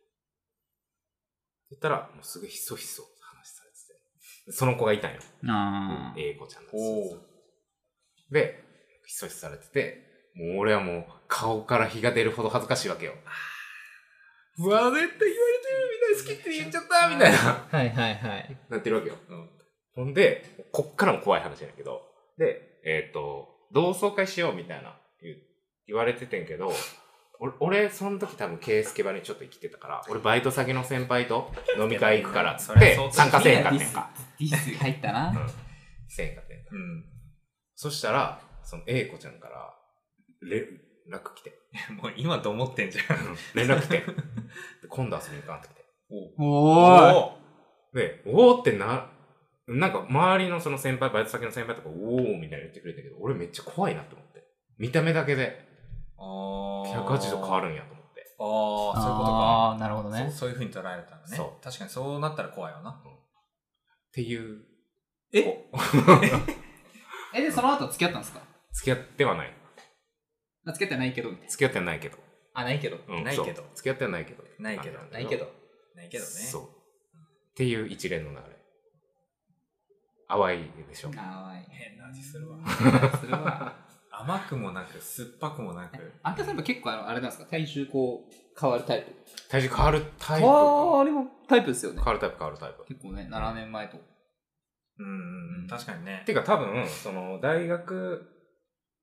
[1.70, 3.02] 言ったら、もうすぐひそひそ
[4.48, 5.20] その子がいたんよ。
[5.48, 6.18] ああ。
[6.18, 7.18] 英子ちゃんだお
[8.32, 8.62] で、
[9.06, 13.12] ひそひそされてて、もう俺はもう顔から火が出るほど恥ずかしいわけよ。
[14.58, 15.32] うわ、絶対言われてる
[15.90, 17.38] みたいな好きって言っちゃったみたいな。
[17.70, 18.58] はいはいはい。
[18.68, 19.16] なってるわけよ。
[19.94, 22.02] ほんで、こっからも怖い話やねんけど、
[22.38, 25.36] で、えっ、と、同窓会しようみたいな言う
[25.86, 26.72] 言われててんけど、
[27.38, 34.10] 俺、俺その時多分、ケースケバにちょっと生きてたから、俺バイト先の先輩と飲み会行くからっつって参加せえへんかってんか。
[34.50, 35.28] ディス入ったな。
[35.30, 35.48] うん。
[36.08, 36.70] せえへんかってんか。
[36.72, 37.04] うん。
[37.74, 39.74] そしたら、その A 子ちゃんから、
[40.42, 40.62] 連
[41.10, 41.58] 絡来て。
[42.00, 43.36] もう今と思ってんじゃん。
[43.54, 43.98] 連絡来て。
[44.00, 44.04] で
[44.88, 45.84] 今度遊びに行かんって来て。
[46.38, 47.32] おー
[47.94, 47.96] い。
[47.96, 49.10] で、おーってな、
[49.66, 54.44] なんか周りのその先輩、バイト先の先輩とか、おーみたいな言ってくれたけど、俺めっちゃ怖いなと思って。
[54.78, 55.66] 見た目だけで
[56.18, 57.08] ああ。
[57.08, 58.36] 180度変わるんやと思って。
[58.38, 59.32] ああ、そういうことか。
[59.32, 60.30] ああ、なるほどねそう。
[60.30, 61.36] そういう風に捉えれたのね。
[61.36, 63.02] そう確かにそうなったら怖いよな。
[64.12, 64.62] っていう、
[65.32, 65.40] え？
[67.34, 68.42] え、で、その後付き合ったんですか？
[68.72, 69.56] 付き合ってはない。
[70.66, 71.50] あ付き合ってないけど、みたいな。
[71.50, 72.18] 付き合ってはないけど。
[72.54, 72.98] あ、ないけど。
[73.08, 74.44] うんないけど付き合ってはないけど。
[74.58, 75.50] ないけどないけど。
[75.94, 76.30] ないけどね。
[76.30, 76.62] そう。
[76.64, 76.68] っ
[77.54, 78.42] ていう一連の流れ。
[80.28, 81.10] 淡いでしょ。
[81.16, 81.64] あわいい。
[81.70, 82.58] 変な味するわ。
[83.18, 83.74] それは。
[84.14, 86.12] 甘くもなく、酸っぱくもなく。
[86.22, 87.46] あんたさんやっぱ結構あの、あれなんですか？
[87.50, 89.12] 体重こう、変わるタイプ。
[89.48, 90.48] 体重変わるタイプ変か。
[90.48, 92.06] わりもタイプですよね変。
[92.06, 92.84] わるタイプ変わるタイプ。
[92.86, 93.98] 結構ね、7年前と。
[94.98, 95.68] うんうんうん。
[95.68, 96.22] 確かにね。
[96.26, 98.28] てか多分、その、大学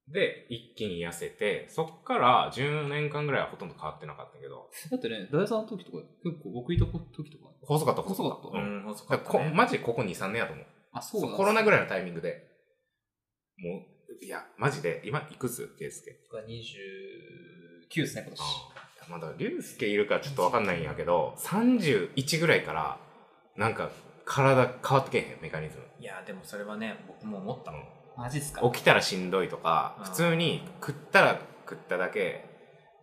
[0.07, 7.49] で一気に痩せて、そっから10年間ぐらいはほとんど変わってなかったけど、だってね、大さんの時とか、結構僕いた時とか。
[7.61, 8.79] 細かった細かったうん。
[8.79, 9.51] ん、細だかったね。
[9.53, 10.65] マジここ2、3年やと思う。
[10.93, 11.37] あ、そうだ。
[11.37, 12.47] コロナぐらいのタイミングで、
[13.57, 13.85] も
[14.21, 15.75] う、いや、マジで、今いくつ？
[15.77, 16.11] ケイスケ。
[16.33, 18.41] が29ですね、今年。
[19.09, 22.97] まだ、リュウスケいるかちょっとわかんないんやけど、31ぐらいから、
[23.57, 23.89] なんか、
[24.25, 25.83] 体変わってけえへん、メカニズム。
[25.99, 27.83] いや、でもそれはね、僕も思ったもん。
[28.17, 28.61] マジっすか？
[28.71, 32.45] 起きたらしんどいとか、うん普通に食ったら食っただけ、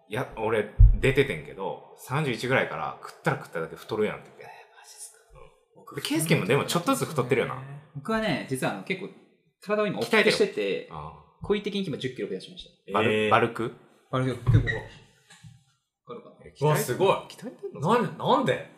[0.08, 4.44] いや、俺出ててんけど、31ぐらいから食ったら食っただけ太るやんって言って。
[4.44, 5.18] マジっすか？
[5.74, 7.60] 僕でケイスケもでもちょっとずつ太ってるよな。
[7.94, 9.08] 僕はね、実はあの結構、
[9.62, 12.70] 体を今、鍛えてよしてて、あ故意的に今10キロ増やしました。
[12.98, 13.72] あバル,、えーバルク？
[14.12, 14.68] あれ結構、結構、
[16.60, 17.94] うわすごい鍛えてんの？
[17.94, 18.70] なん、なんで？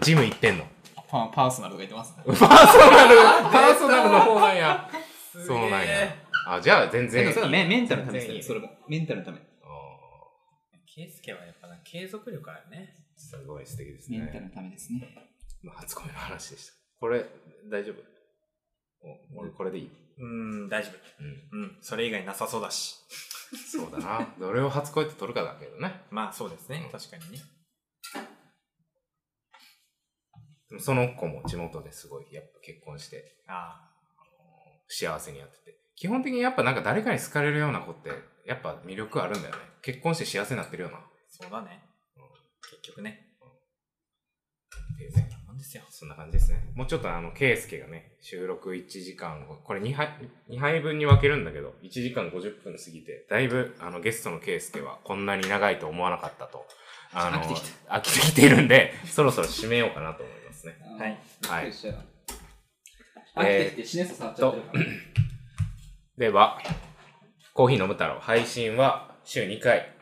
[0.00, 0.64] ジム行ってんの？
[1.08, 2.24] パパーソナルが言ってますね。
[2.26, 4.90] パーソナルパーソナルの方なんや。
[5.32, 6.14] すそうなんやげ
[6.46, 8.70] あ、じゃあ全然そメメンタルのためですよ、それも。
[8.88, 9.38] メンタルのため。
[10.94, 12.94] ケイスケはやっぱな、継続力あるね。
[13.16, 14.18] すごい素敵ですね。
[14.18, 15.14] メンタルのためですね。
[15.62, 16.72] まあ、初恋の話でした。
[17.00, 17.24] これ、
[17.70, 18.02] 大丈夫？
[19.36, 19.90] お俺これでいい？
[20.18, 21.54] うん、大丈夫。
[21.54, 21.62] うん。
[21.62, 22.96] うん、それ以外なさそうだし。
[23.70, 24.34] そうだな。
[24.38, 26.02] どれを初恋って取るかだけどね。
[26.10, 26.90] まあそうですねうん。
[26.90, 27.38] 確かにね。
[30.70, 33.90] でもその子も地元ですごい、やっぱ結婚して、あ
[34.88, 35.78] 幸せにやってて。
[35.96, 38.10] 基本的にやっぱなんか誰かに好かれるような子って、
[38.46, 39.60] やっぱ魅力あるんだよね。
[39.82, 40.98] 結婚して幸せになってるような。
[40.98, 41.82] っあ、そうだね。
[42.70, 43.32] 結局ね。
[45.02, 45.31] ていうね。
[45.62, 45.82] ですよ。
[45.88, 46.60] そんな感じですね。
[46.74, 50.08] もうちょっとあの、ケイスケがね、収録1時間後、これ2杯、
[50.50, 56.66] 2杯分に分けるんだけど、1時間50分過ぎて、だいぶあの、ゲストのケイスケはこんなに長いと思わなかったと。
[57.14, 57.42] あの、
[57.88, 60.76] 飽きてきてきてるんで、そろそろ締めようかなと思いますね。
[60.98, 61.18] はい。
[61.42, 61.72] はい。
[63.34, 64.84] 飽きてきてっちゃってるから。
[66.18, 66.60] では、
[67.54, 69.94] コーヒー飲む太郎、配信は週2回。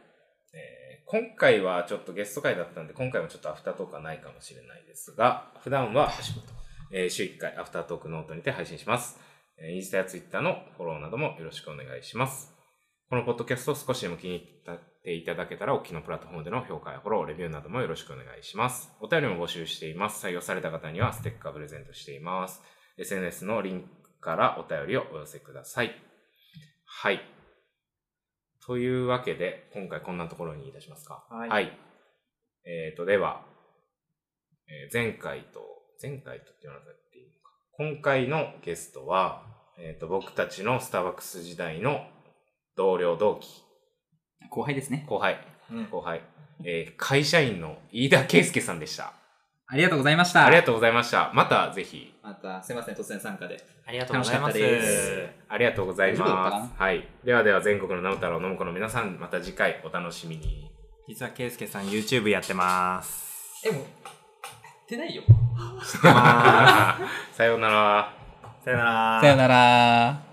[1.11, 6.13] 今回はちょっとゲスト会だったんで、今回もちょっとアフタートークはないかもしれないですが、普段は、
[6.93, 9.19] えー週1回アフタートークノートにて配信します。
[9.59, 12.55] えーインスタやツイッターのフォローなどもよろしくお願いします。
[13.09, 14.45] このポッドキャストを少しでも気に入
[14.77, 18.93] っていただけたら、お聞きのプラットフォームでの評価やフォロー、レビューなどもよろしくお願いします。
[19.01, 20.25] お便りも募集しています。
[20.25, 22.63] 採用された方にはステッカープレゼントしています。
[22.99, 25.93] SNS のリンクからお便りをお寄せください。
[26.85, 27.40] はい。
[28.67, 31.25] というわけで、今回こんなところにいたしますか。
[31.31, 31.73] はい
[32.67, 33.43] えっ、と、では、
[34.69, 35.61] えー前回と、
[36.03, 37.51] 前回とって言わなくていいのか。
[37.73, 39.43] 今回のゲストは、
[39.79, 42.07] えっ、と、僕たちのスターバックス時代の
[42.77, 43.63] 同僚同期、
[44.51, 45.07] 後輩ですね。
[45.09, 45.39] 後輩、
[45.71, 45.87] うん。
[45.91, 46.23] 後輩、
[46.65, 49.15] えー会社員の飯田圭介さんでした。
[49.73, 50.47] ありがとうございました。
[50.47, 51.31] ありがとうございました。
[51.33, 53.65] またぜひ、また、すいません、突然参加で。
[53.87, 54.59] ありがとうございます。
[55.49, 56.75] ありがとうございます。
[56.77, 57.07] はい。
[57.25, 60.69] ではでは全国のナム太郎のむこの皆さん、また次回お楽しみに。
[61.07, 63.65] 実はケイスケさん YouTube やってます。
[63.65, 65.23] え、もう、やってないよ。
[66.03, 66.99] ま
[67.33, 68.13] さようなら。
[68.65, 69.21] さよなら。
[69.21, 70.30] さよなら。